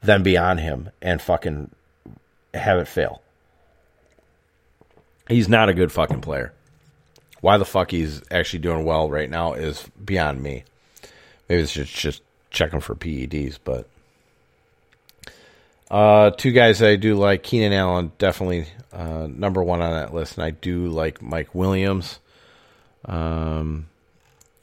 [0.03, 1.70] than be on him and fucking
[2.55, 3.22] have it fail.
[5.28, 6.53] He's not a good fucking player.
[7.41, 10.64] Why the fuck he's actually doing well right now is beyond me.
[11.49, 13.89] Maybe it's just, just checking for PEDs, but
[15.91, 20.36] uh, two guys I do like Keenan Allen, definitely uh, number one on that list,
[20.36, 22.18] and I do like Mike Williams.
[23.05, 23.89] Um,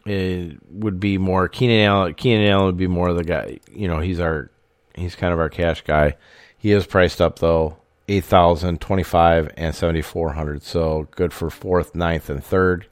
[0.06, 2.14] it would be more Keenan Allen.
[2.14, 3.60] Keenan Allen would be more of the guy.
[3.72, 4.52] You know, he's our
[4.94, 6.16] he's kind of our cash guy.
[6.58, 10.64] He is priced up though, eight thousand, twenty five, and seventy four hundred.
[10.64, 12.88] So good for fourth, ninth, and third.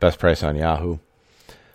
[0.00, 0.98] Best price on Yahoo.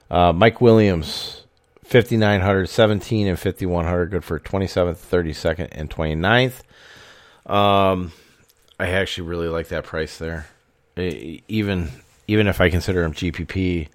[0.10, 1.46] Uh, Mike Williams,
[1.84, 4.12] 5900, 17, and 5100.
[4.12, 6.62] Good for 27th, 32nd, and 29th.
[7.50, 8.12] Um,
[8.80, 10.48] I actually really like that price there.
[10.98, 11.92] Even
[12.28, 13.88] even if I consider him GPP,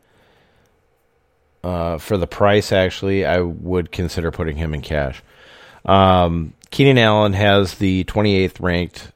[1.62, 5.22] uh, for the price, actually, I would consider putting him in cash.
[5.84, 9.12] Um, Keenan Allen has the 28th ranked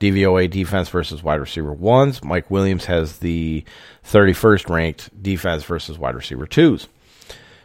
[0.00, 2.24] DVOA defense versus wide receiver ones.
[2.24, 3.62] Mike Williams has the
[4.10, 6.88] 31st ranked defense versus wide receiver twos.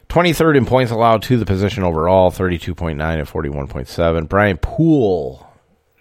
[0.09, 4.27] 23rd in points allowed to the position overall, 32.9 and 41.7.
[4.27, 5.47] Brian Poole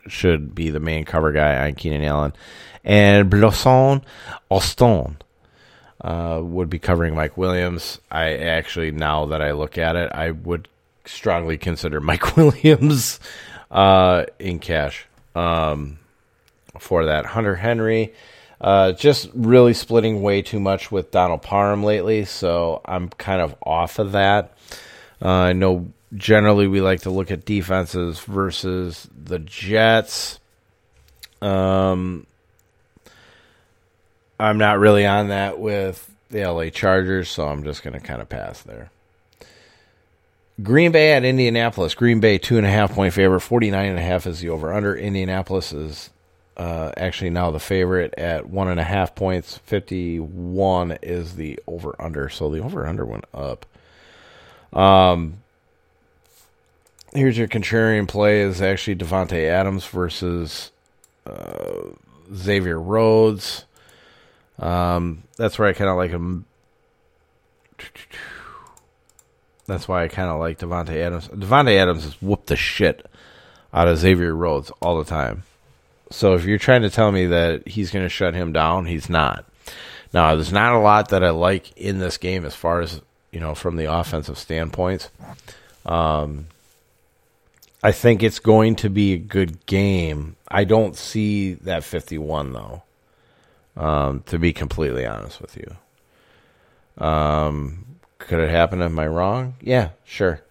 [0.09, 2.33] should be the main cover guy on Keenan Allen
[2.83, 4.03] and Blessuan
[4.51, 5.17] Austin
[6.01, 8.01] uh, would be covering Mike Williams.
[8.11, 10.67] I actually, now that I look at it, I would
[11.09, 13.21] strongly consider Mike Williams
[13.71, 15.99] uh, in cash um,
[16.79, 17.27] for that.
[17.27, 18.13] Hunter Henry,
[18.61, 23.55] uh, just really splitting way too much with Donald Parham lately, so I'm kind of
[23.63, 24.57] off of that.
[25.23, 30.39] Uh, I know generally we like to look at defenses versus the Jets.
[31.43, 32.27] Um,
[34.41, 38.21] I'm not really on that with the LA Chargers, so I'm just going to kind
[38.23, 38.91] of pass there.
[40.63, 41.95] Green Bay at Indianapolis.
[41.95, 43.41] Green Bay two and a half point favorite.
[43.41, 44.97] Forty nine and a half is the over under.
[44.97, 46.11] Indianapolis is
[46.57, 49.59] uh, actually now the favorite at one and a half points.
[49.59, 52.29] Fifty one is the over under.
[52.29, 53.67] So the over under went up.
[54.73, 55.43] Um,
[57.15, 60.73] here's your contrarian play is actually Davante Adams versus
[61.25, 61.91] uh,
[62.35, 63.65] Xavier Rhodes.
[64.59, 66.45] Um, that's where I kind of like him.
[69.69, 71.29] That's why I kind of like Davante Adams.
[71.29, 73.07] Davante Adams has whooped the shit
[73.73, 75.43] out of Xavier Rhodes all the time.
[76.11, 79.11] So if you're trying to tell me that he's going to shut him down, he's
[79.11, 79.45] not.
[80.15, 83.41] Now, there's not a lot that I like in this game as far as you
[83.41, 85.11] know from the offensive standpoints.
[85.85, 86.47] Um,
[87.83, 90.37] I think it's going to be a good game.
[90.49, 92.83] I don't see that 51 though.
[93.77, 97.05] Um, to be completely honest with you.
[97.05, 97.85] Um,
[98.19, 98.83] could it happen?
[98.83, 99.55] Am I wrong?
[99.61, 100.43] Yeah, sure.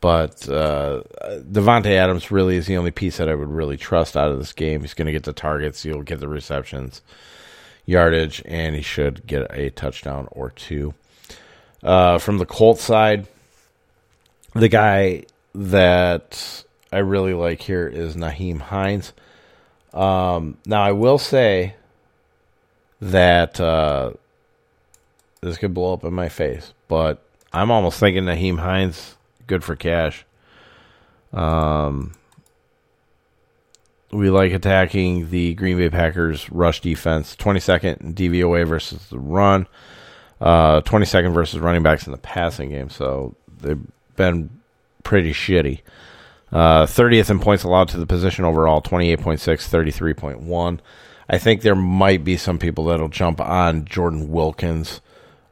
[0.00, 1.02] But uh,
[1.50, 4.52] Davante Adams really is the only piece that I would really trust out of this
[4.52, 4.80] game.
[4.80, 7.02] He's going to get the targets, he'll get the receptions,
[7.84, 10.94] yardage, and he should get a touchdown or two.
[11.82, 13.26] Uh, from the Colts side,
[14.54, 15.24] the guy
[15.54, 19.12] that I really like here is Nyheim Hines.
[19.92, 21.74] Um, now, I will say
[23.00, 24.12] that uh,
[25.40, 29.16] this could blow up in my face, but I'm almost thinking Nyheim Hines
[29.46, 30.26] good for cash.
[31.32, 32.14] Um,
[34.10, 37.36] we like attacking the Green Bay Packers rush defense.
[37.36, 39.68] 22nd DVOA versus the run.
[40.40, 42.90] Uh, 22nd versus running backs in the passing game.
[42.90, 43.80] So they've
[44.16, 44.50] been
[45.04, 45.82] pretty shitty.
[46.50, 50.80] Uh, 30th in points allowed to the position overall, 28.6, 33.1.
[51.28, 55.00] I think there might be some people that'll jump on Jordan Wilkins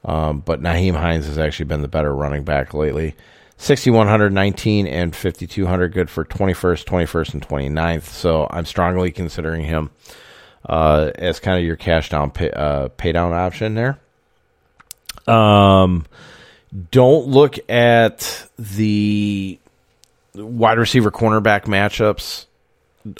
[0.08, 3.14] um, but Nyheim Hines has actually been the better running back lately.
[3.58, 8.04] 6,119 and 5,200, good for 21st, 21st, and 29th.
[8.04, 9.90] So I'm strongly considering him
[10.66, 13.98] uh, as kind of your cash down pay, uh, pay down option there.
[15.26, 16.06] Um,
[16.90, 19.58] don't look at the
[20.34, 22.46] wide receiver cornerback matchups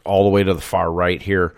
[0.07, 1.55] all the way to the far right here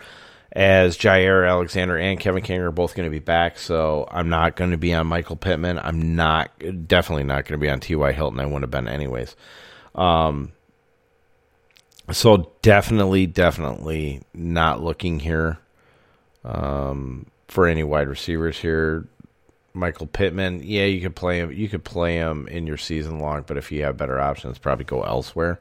[0.53, 3.59] as Jaire Alexander and Kevin King are both going to be back.
[3.59, 5.79] So I'm not going to be on Michael Pittman.
[5.79, 6.51] I'm not
[6.89, 8.13] definitely not going to be on T.Y.
[8.13, 8.41] Hilton.
[8.41, 9.37] I wouldn't have been anyways.
[9.95, 10.53] Um,
[12.11, 15.59] so definitely, definitely not looking here
[16.45, 19.07] um, for any wide receivers here.
[19.73, 21.53] Michael Pittman, yeah, you could play him.
[21.53, 24.85] You could play him in your season long, but if you have better options, probably
[24.85, 25.61] go elsewhere.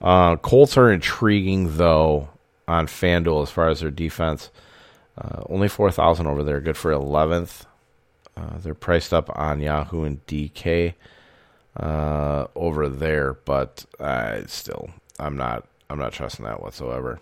[0.00, 2.28] Uh, Colts are intriguing though
[2.70, 4.50] on FanDuel as far as their defense.
[5.18, 6.60] Uh, only 4,000 over there.
[6.60, 7.64] Good for 11th.
[8.36, 10.94] Uh, they're priced up on Yahoo and DK
[11.76, 13.84] uh, over there, but
[14.46, 15.66] still, I'm not.
[15.90, 17.20] I'm not trusting that whatsoever.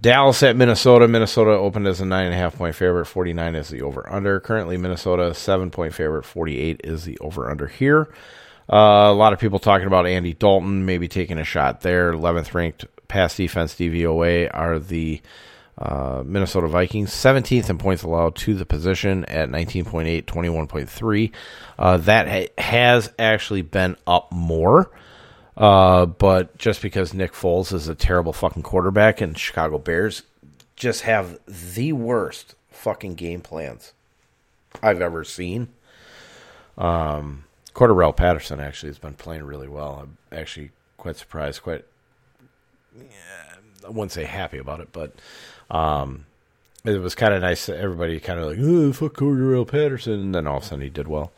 [0.00, 1.06] Dallas at Minnesota.
[1.06, 3.04] Minnesota opened as a nine and a half point favorite.
[3.04, 4.40] Forty nine is the over under.
[4.40, 6.24] Currently, Minnesota seven point favorite.
[6.24, 8.08] Forty eight is the over under here.
[8.70, 12.10] Uh, a lot of people talking about Andy Dalton maybe taking a shot there.
[12.12, 15.20] Eleventh ranked pass defense DVOA are the
[15.78, 21.32] uh, Minnesota Vikings, 17th in points allowed to the position at 19.8, 21.3.
[21.78, 24.90] Uh, that ha- has actually been up more.
[25.56, 30.22] Uh, but just because Nick Foles is a terrible fucking quarterback and Chicago Bears
[30.76, 33.92] just have the worst fucking game plans
[34.82, 35.68] I've ever seen.
[36.76, 37.44] Um,
[37.74, 40.00] Patterson actually has been playing really well.
[40.02, 41.84] I'm actually quite surprised, quite
[43.84, 45.14] I wouldn't say happy about it, but
[45.70, 46.26] um,
[46.84, 47.68] it was kind of nice.
[47.68, 50.14] Everybody kind of like, oh, fuck Cordarrelle Patterson.
[50.14, 51.32] And then all of a sudden he did well.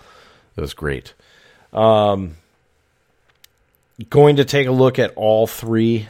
[0.56, 1.14] It was great.
[1.72, 2.36] Um,
[4.08, 6.08] going to take a look at all three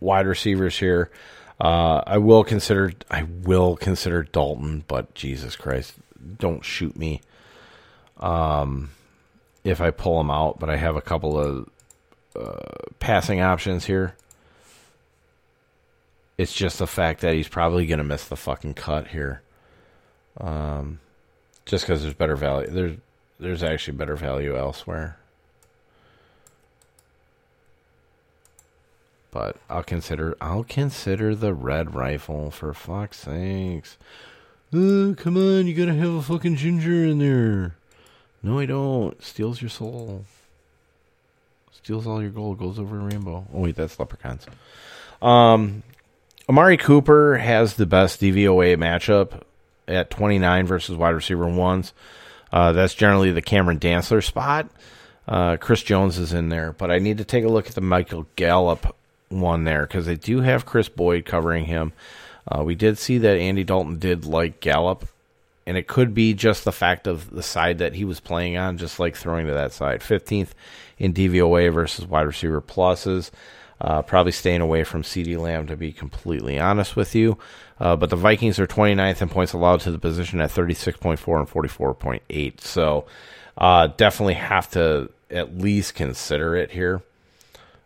[0.00, 1.10] wide receivers here.
[1.60, 5.94] Uh, I will consider I will consider Dalton, but Jesus Christ,
[6.38, 7.22] don't shoot me.
[8.18, 8.90] Um,
[9.64, 11.68] if I pull him out, but I have a couple of
[12.36, 12.58] uh,
[12.98, 14.14] passing options here.
[16.38, 19.42] It's just the fact that he's probably going to miss the fucking cut here.
[20.38, 21.00] Um,
[21.64, 22.68] just because there's better value.
[22.68, 22.96] There's
[23.38, 25.16] there's actually better value elsewhere.
[29.30, 33.98] But I'll consider I'll consider the red rifle for fuck's sakes.
[34.72, 37.76] Oh, come on, you gotta have a fucking ginger in there.
[38.42, 39.22] No, I don't.
[39.22, 40.24] Steals your soul.
[41.86, 43.46] Steals all your gold, goes over rainbow.
[43.54, 44.44] Oh wait, that's leprechauns.
[45.22, 45.84] Um,
[46.48, 49.42] Amari Cooper has the best DVOA matchup
[49.86, 51.92] at 29 versus wide receiver ones.
[52.52, 54.68] Uh, that's generally the Cameron Dantzler spot.
[55.28, 57.80] Uh, Chris Jones is in there, but I need to take a look at the
[57.80, 58.96] Michael Gallup
[59.28, 61.92] one there because they do have Chris Boyd covering him.
[62.50, 65.06] Uh, we did see that Andy Dalton did like Gallup,
[65.68, 68.76] and it could be just the fact of the side that he was playing on,
[68.76, 70.00] just like throwing to that side.
[70.00, 70.50] 15th
[70.98, 73.30] in DVOA versus wide receiver pluses.
[73.78, 77.36] Uh, probably staying away from CeeDee Lamb, to be completely honest with you.
[77.78, 81.48] Uh, but the Vikings are 29th in points allowed to the position at 36.4 and
[81.48, 82.60] 44.8.
[82.60, 83.04] So
[83.58, 87.02] uh, definitely have to at least consider it here.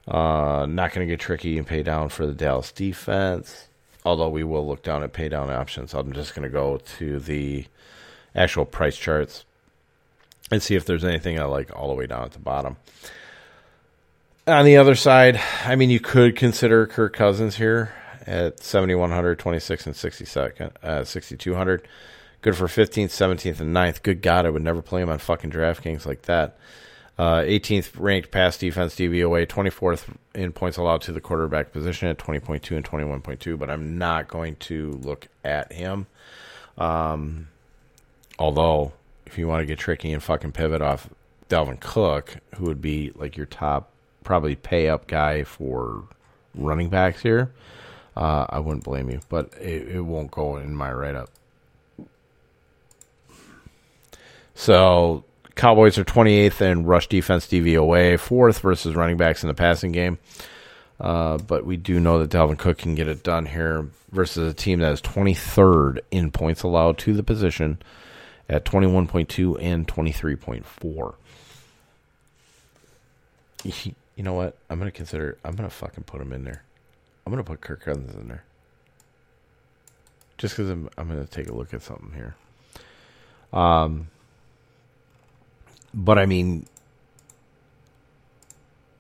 [0.07, 3.69] Uh, not going to get tricky and pay down for the Dallas defense,
[4.05, 5.93] although we will look down at pay down options.
[5.95, 7.67] I'm just going to go to the
[8.35, 9.45] actual price charts
[10.51, 12.77] and see if there's anything I like all the way down at the bottom.
[14.47, 17.95] On the other side, I mean, you could consider Kirk Cousins here
[18.27, 21.87] at 7,100, 26, and 62nd, uh, 6,200.
[22.43, 24.03] Good for 15th, 17th, and 9th.
[24.03, 26.57] Good God, I would never play him on fucking DraftKings like that.
[27.19, 32.17] Uh, 18th ranked pass defense DVOA, 24th in points allowed to the quarterback position at
[32.17, 36.07] 20.2 and 21.2, but I'm not going to look at him.
[36.79, 37.49] Um,
[38.39, 38.95] although,
[39.31, 41.09] if you want to get tricky and fucking pivot off
[41.49, 43.91] Dalvin Cook, who would be like your top
[44.25, 46.03] probably pay up guy for
[46.55, 47.53] running backs here,
[48.17, 51.31] uh, I wouldn't blame you, but it, it won't go in my write up.
[54.57, 55.25] So
[55.55, 60.19] Cowboys are 28th in rush defense DVOA, fourth versus running backs in the passing game.
[60.99, 64.55] Uh, but we do know that Dalvin Cook can get it done here versus a
[64.55, 67.79] team that is 23rd in points allowed to the position
[68.51, 71.15] at 21.2 and 23.4.
[74.17, 74.57] You know what?
[74.69, 76.65] I'm going to consider, I'm going to fucking put him in there.
[77.25, 78.43] I'm going to put Kirk Cousins in there.
[80.37, 82.35] Just because I'm, I'm going to take a look at something here.
[83.53, 84.09] Um,
[85.95, 86.67] but I mean,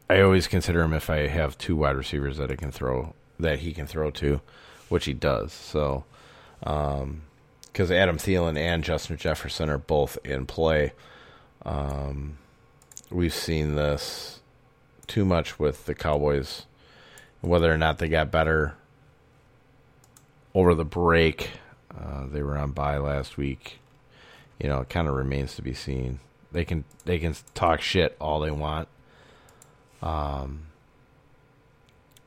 [0.09, 3.61] I always consider him if I have two wide receivers that I can throw that
[3.61, 4.41] he can throw to,
[4.89, 5.53] which he does.
[5.53, 6.05] So,
[7.73, 10.93] because Adam Thielen and Justin Jefferson are both in play,
[11.64, 12.39] um,
[13.11, 14.41] we've seen this
[15.07, 16.66] too much with the Cowboys.
[17.41, 18.75] Whether or not they got better
[20.55, 21.51] over the break,
[21.97, 23.79] uh, they were on bye last week.
[24.61, 26.21] You know, it kind of remains to be seen.
[26.53, 28.89] They can they can talk shit all they want.
[30.03, 30.66] Um,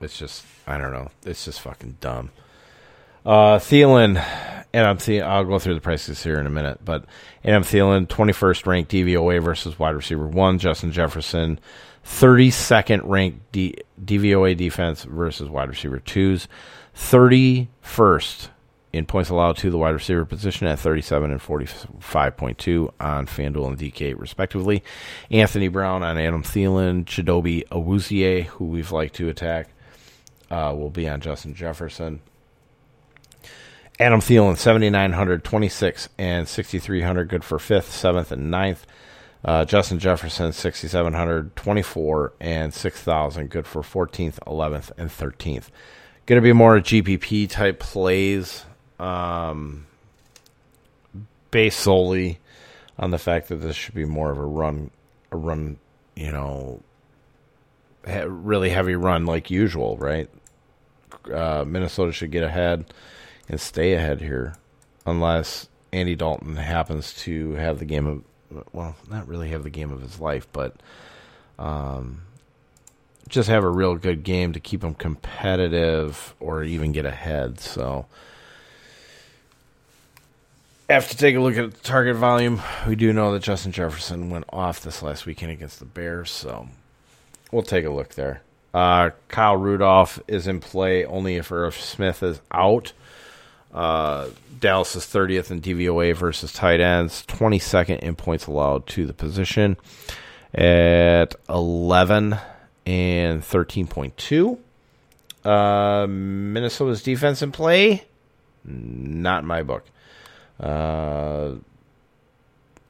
[0.02, 1.12] it's just I don't know.
[1.26, 2.32] It's just fucking dumb.
[3.26, 4.22] Uh, Thielen,
[4.74, 7.06] and I'm Thielen, I'll go through the prices here in a minute, but
[7.46, 11.58] Adam Thielen, 21st ranked DVOA versus wide receiver one, Justin Jefferson,
[12.06, 16.50] 32nd ranked D, DVOA defense versus wide receiver twos,
[16.98, 18.50] 31st
[18.92, 23.80] in points allowed to the wide receiver position at 37 and 45.2 on FanDuel and
[23.80, 24.84] DK, respectively.
[25.32, 29.70] Anthony Brown on Adam Thielen, Chidobe Awuzie, who we've liked to attack,
[30.52, 32.20] uh, will be on Justin Jefferson.
[34.00, 38.88] Adam Thielen, 7,900, 26, and 6,300, good for 5th, 7th, and ninth.
[39.46, 45.68] Uh, Justin Jefferson, 6,700, 24, and 6,000, good for 14th, 11th, and 13th.
[46.26, 48.66] Going to be more GPP type plays
[49.00, 49.86] um,
[51.52, 52.40] based solely
[52.98, 54.90] on the fact that this should be more of a run,
[55.32, 55.78] a run,
[56.16, 56.82] you know,
[58.06, 60.30] really heavy run like usual, right?
[61.32, 62.86] Uh, Minnesota should get ahead
[63.50, 64.56] and stay ahead here,
[65.06, 69.92] unless Andy Dalton happens to have the game of, well, not really have the game
[69.92, 70.76] of his life, but
[71.60, 72.22] um,
[73.28, 77.60] just have a real good game to keep him competitive or even get ahead.
[77.60, 78.06] So
[80.90, 82.62] to take a look at the target volume.
[82.88, 86.68] We do know that Justin Jefferson went off this last weekend against the Bears, so
[87.52, 88.42] we'll take a look there.
[88.74, 92.94] Uh, Kyle Rudolph is in play only if Irv Smith is out.
[93.74, 94.28] Uh,
[94.60, 99.78] Dallas is 30th in DVOA versus tight ends, 22nd in points allowed to the position
[100.54, 102.38] at 11
[102.86, 104.58] and 13.2.
[105.44, 108.04] Uh, Minnesota's defense in play,
[108.64, 109.86] not in my book.
[110.60, 111.56] Uh,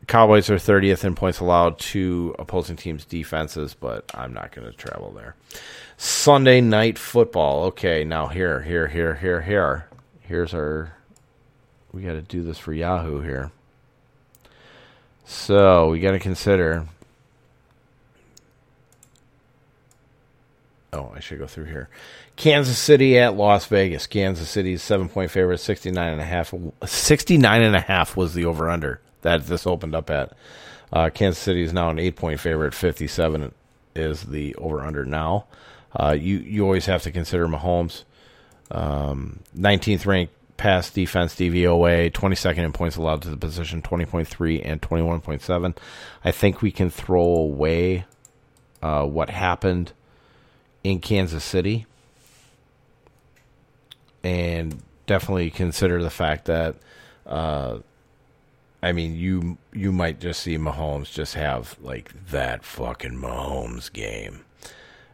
[0.05, 4.77] Cowboys are 30th in points allowed to opposing teams' defenses, but I'm not going to
[4.77, 5.35] travel there.
[5.97, 7.63] Sunday night football.
[7.65, 9.85] Okay, now here, here, here, here, here.
[10.23, 10.93] Here's our.
[11.91, 13.51] We got to do this for Yahoo here.
[15.25, 16.87] So we got to consider
[20.93, 21.89] Oh, I should go through here.
[22.35, 24.05] Kansas City at Las Vegas.
[24.05, 26.53] Kansas City's seven point favorite, 69 and a half.
[26.85, 30.33] 69 and a half was the over under that this opened up at.
[30.91, 32.75] Uh, Kansas City is now an eight point favorite.
[32.75, 33.51] 57
[33.95, 35.45] is the over under now.
[35.99, 38.03] Uh, you, you always have to consider Mahomes.
[38.73, 44.81] Um, 19th ranked pass defense DVOA, 22nd in points allowed to the position, 20.3 and
[44.81, 45.77] 21.7.
[46.25, 48.05] I think we can throw away
[48.81, 49.93] uh, what happened
[50.83, 51.85] in Kansas City
[54.23, 56.75] and definitely consider the fact that
[57.25, 57.79] uh,
[58.81, 64.45] I mean you you might just see Mahomes just have like that fucking Mahomes game.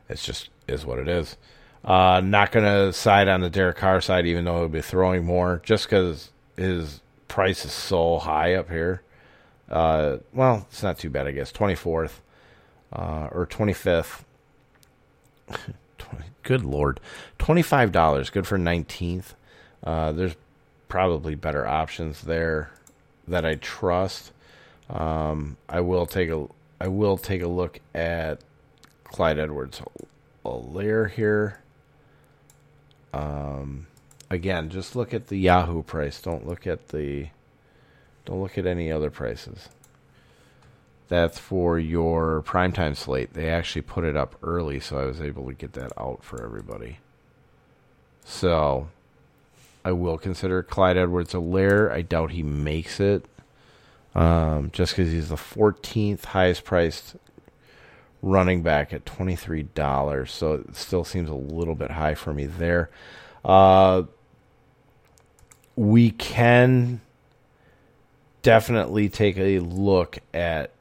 [0.07, 1.37] It's just is what it is.
[1.89, 5.59] Uh, not gonna side on the Derek Carr side, even though he'll be throwing more,
[5.65, 9.01] just because his price is so high up here.
[9.67, 11.51] Uh, well, it's not too bad, I guess.
[11.51, 12.21] Twenty fourth
[12.93, 14.23] uh, or twenty fifth.
[16.43, 16.99] good lord,
[17.39, 19.33] twenty five dollars, good for nineteenth.
[19.83, 20.35] Uh, there's
[20.89, 22.69] probably better options there
[23.27, 24.31] that I trust.
[24.91, 26.45] Um, I will take a
[26.79, 28.41] I will take a look at
[29.05, 29.81] Clyde Edwards
[30.45, 31.61] Helaire here.
[33.13, 33.87] Um,
[34.29, 36.21] again, just look at the Yahoo price.
[36.21, 37.27] Don't look at the
[38.25, 39.69] don't look at any other prices.
[41.07, 43.33] That's for your primetime slate.
[43.33, 46.43] They actually put it up early, so I was able to get that out for
[46.43, 46.99] everybody.
[48.23, 48.89] So
[49.83, 51.91] I will consider Clyde Edwards Helaire.
[51.91, 53.25] I doubt he makes it.
[54.13, 57.15] Um, just because he's the 14th highest priced
[58.21, 60.29] running back at $23.
[60.29, 62.89] So it still seems a little bit high for me there.
[63.43, 64.03] Uh,
[65.75, 67.01] we can
[68.41, 70.71] definitely take a look at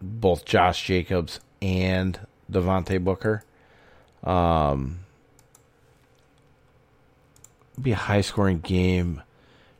[0.00, 2.18] both Josh Jacobs and
[2.50, 3.44] Devontae Booker.
[4.24, 5.00] Um,
[7.80, 9.22] be a high scoring game.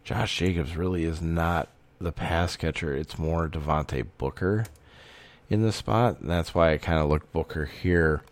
[0.05, 1.69] Josh Jacobs really is not
[2.01, 2.95] the pass catcher.
[2.95, 4.65] It's more Devontae Booker
[5.53, 6.21] in the spot.
[6.21, 8.23] And that's why I kind of looked Booker here.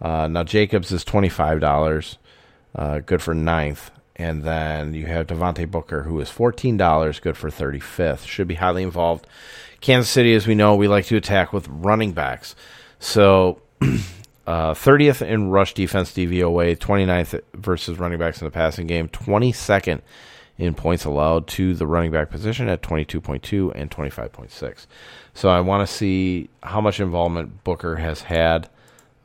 [0.00, 2.18] Uh, now Jacobs is twenty five dollars,
[2.74, 7.36] uh, good for ninth, and then you have Devontae Booker who is fourteen dollars, good
[7.36, 8.24] for thirty fifth.
[8.24, 9.26] Should be highly involved.
[9.80, 12.54] Kansas City, as we know, we like to attack with running backs.
[12.98, 13.60] So.
[14.46, 20.02] Uh, 30th in rush defense DVOA, 29th versus running backs in the passing game, 22nd
[20.58, 24.86] in points allowed to the running back position at 22.2 and 25.6.
[25.34, 28.68] So I want to see how much involvement Booker has had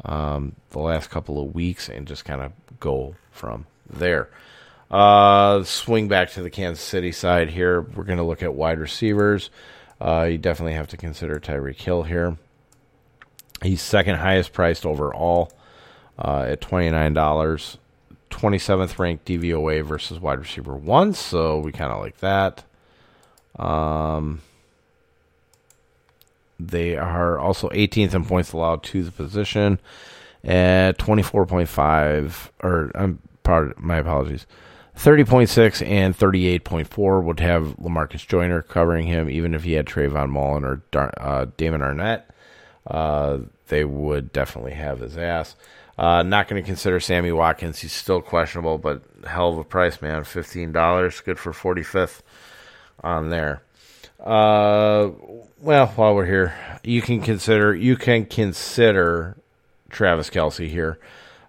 [0.03, 4.29] um, the last couple of weeks and just kind of go from there.
[4.89, 7.81] Uh, swing back to the Kansas City side here.
[7.81, 9.49] We're going to look at wide receivers.
[10.01, 12.37] Uh, you definitely have to consider Tyreek Hill here.
[13.61, 15.53] He's second highest priced overall
[16.17, 17.77] uh, at $29.
[18.31, 22.63] 27th ranked DVOA versus wide receiver one, so we kind of like that.
[23.57, 24.41] Um,
[26.59, 29.79] they are also 18th in points allowed to the position
[30.43, 33.79] at 24.5, or I'm part.
[33.79, 34.45] My apologies.
[34.97, 40.65] 30.6 and 38.4 would have Lamarcus Joyner covering him, even if he had Trayvon Mullen
[40.65, 42.23] or Dar- uh, Damon Arnette.
[42.85, 45.55] Uh, they would definitely have his ass.
[46.01, 47.77] Uh, not going to consider Sammy Watkins.
[47.77, 50.23] He's still questionable, but hell of a price, man.
[50.23, 52.23] Fifteen dollars, good for forty fifth
[53.03, 53.61] on there.
[54.19, 55.11] Uh,
[55.59, 59.37] well, while we're here, you can consider you can consider
[59.91, 60.97] Travis Kelce here,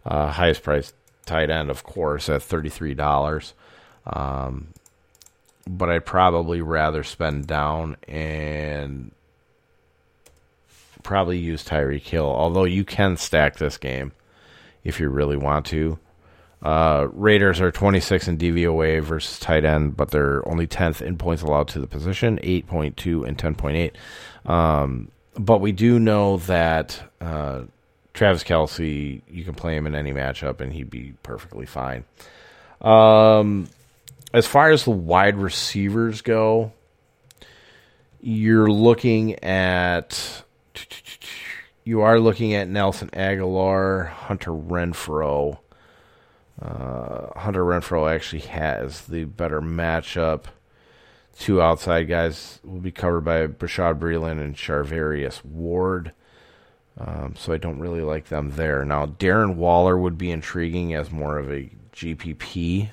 [0.04, 0.92] uh, highest price
[1.24, 3.54] tight end, of course, at thirty three dollars.
[4.04, 4.74] Um,
[5.66, 9.12] but I'd probably rather spend down and
[11.02, 12.26] probably use Tyreek Hill.
[12.26, 14.12] Although you can stack this game
[14.84, 15.98] if you really want to.
[16.62, 21.42] Uh, Raiders are 26 in DVOA versus tight end, but they're only 10th in points
[21.42, 24.50] allowed to the position, 8.2 and 10.8.
[24.50, 27.62] Um, but we do know that uh,
[28.14, 32.04] Travis Kelce, you can play him in any matchup and he'd be perfectly fine.
[32.80, 33.68] Um,
[34.32, 36.72] as far as the wide receivers go,
[38.20, 40.44] you're looking at
[41.84, 45.58] you are looking at Nelson Agholor, Hunter Renfrow.
[46.60, 50.44] Uh, Hunter Renfrow actually has the better matchup.
[51.38, 56.12] Two outside guys will be covered by Bashaud Breeland and Charvarius Ward.
[56.98, 58.84] Um, so I don't really like them there.
[58.84, 62.90] Now, Darren Waller would be intriguing as more of a GPP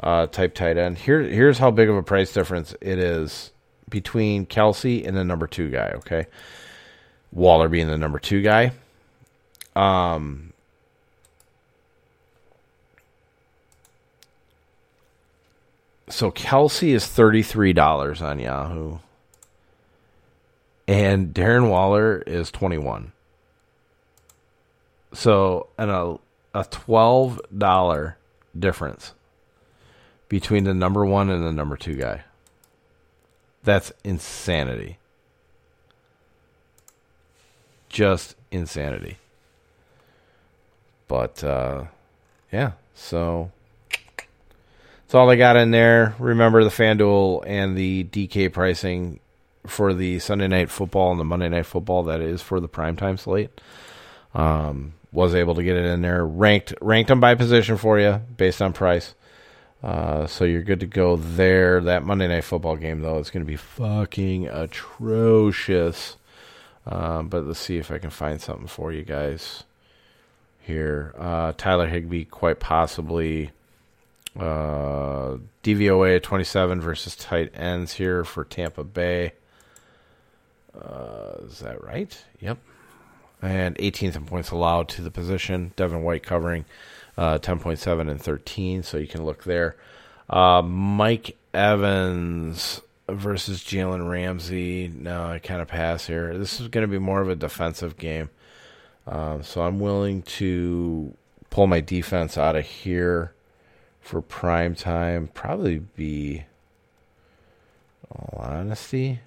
[0.00, 0.98] uh, type tight end.
[0.98, 3.52] Here, here's how big of a price difference it is
[3.88, 6.26] between Kelce and the number two guy, okay?
[7.32, 8.72] Waller being the number two guy.
[9.76, 10.52] Um,
[16.08, 18.98] so Kelce is $33 on Yahoo.
[20.86, 23.12] And Darren Waller is 21.
[25.12, 26.18] So, and a,
[26.54, 28.14] a $12
[28.58, 29.14] difference
[30.28, 32.24] between the number one and the number two guy.
[33.64, 34.98] That's insanity.
[37.88, 39.18] Just insanity.
[41.06, 41.84] But uh,
[42.52, 43.50] yeah, so
[43.90, 46.14] that's all I got in there.
[46.18, 49.20] Remember the FanDuel and the DK pricing
[49.66, 53.18] for the Sunday night football and the Monday night football that is for the primetime
[53.18, 53.60] slate.
[54.34, 58.20] Um, was able to get it in there, ranked ranked them by position for you
[58.36, 59.14] based on price.
[59.82, 61.80] Uh, so you're good to go there.
[61.80, 66.16] That Monday night football game though is going to be fucking atrocious.
[66.88, 69.64] Uh, but let's see if I can find something for you guys
[70.60, 71.14] here.
[71.18, 73.50] Uh, Tyler Higbee, quite possibly.
[74.38, 79.32] Uh, DVOA 27 versus tight ends here for Tampa Bay.
[80.74, 82.24] Uh, is that right?
[82.40, 82.58] Yep.
[83.42, 85.72] And 18th in points allowed to the position.
[85.76, 86.64] Devin White covering
[87.18, 89.76] uh, 10.7 and 13, so you can look there.
[90.30, 94.88] Mike Evans versus Jalen Ramsey.
[94.88, 96.36] No, I kind of pass here.
[96.36, 98.30] This is going to be more of a defensive game.
[99.06, 101.14] Um, so I'm willing to
[101.50, 103.32] pull my defense out of here
[104.00, 105.30] for prime time.
[105.32, 106.44] Probably be,
[108.10, 109.20] all honesty.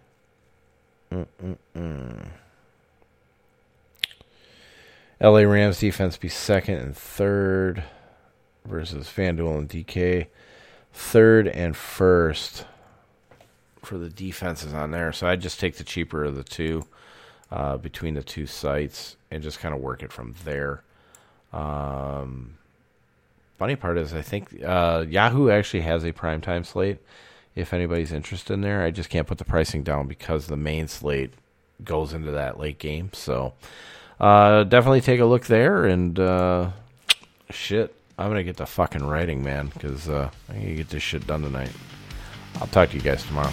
[1.11, 2.27] Mm-mm-mm.
[5.19, 7.83] LA Rams defense be second and third
[8.65, 10.27] versus FanDuel and DK.
[10.93, 12.65] Third and first
[13.81, 15.11] for the defenses on there.
[15.11, 16.85] So I'd just take the cheaper of the two
[17.51, 20.83] uh, between the two sites and just kind of work it from there.
[21.53, 22.57] Um,
[23.57, 26.99] funny part is, I think uh, Yahoo actually has a primetime slate.
[27.55, 30.87] If anybody's interested in there, I just can't put the pricing down because the main
[30.87, 31.33] slate
[31.83, 33.09] goes into that late game.
[33.13, 33.53] So
[34.19, 35.85] uh, definitely take a look there.
[35.85, 36.71] And uh,
[37.49, 41.03] shit, I'm gonna get the fucking writing, man, because uh, I need to get this
[41.03, 41.71] shit done tonight.
[42.59, 43.51] I'll talk to you guys tomorrow.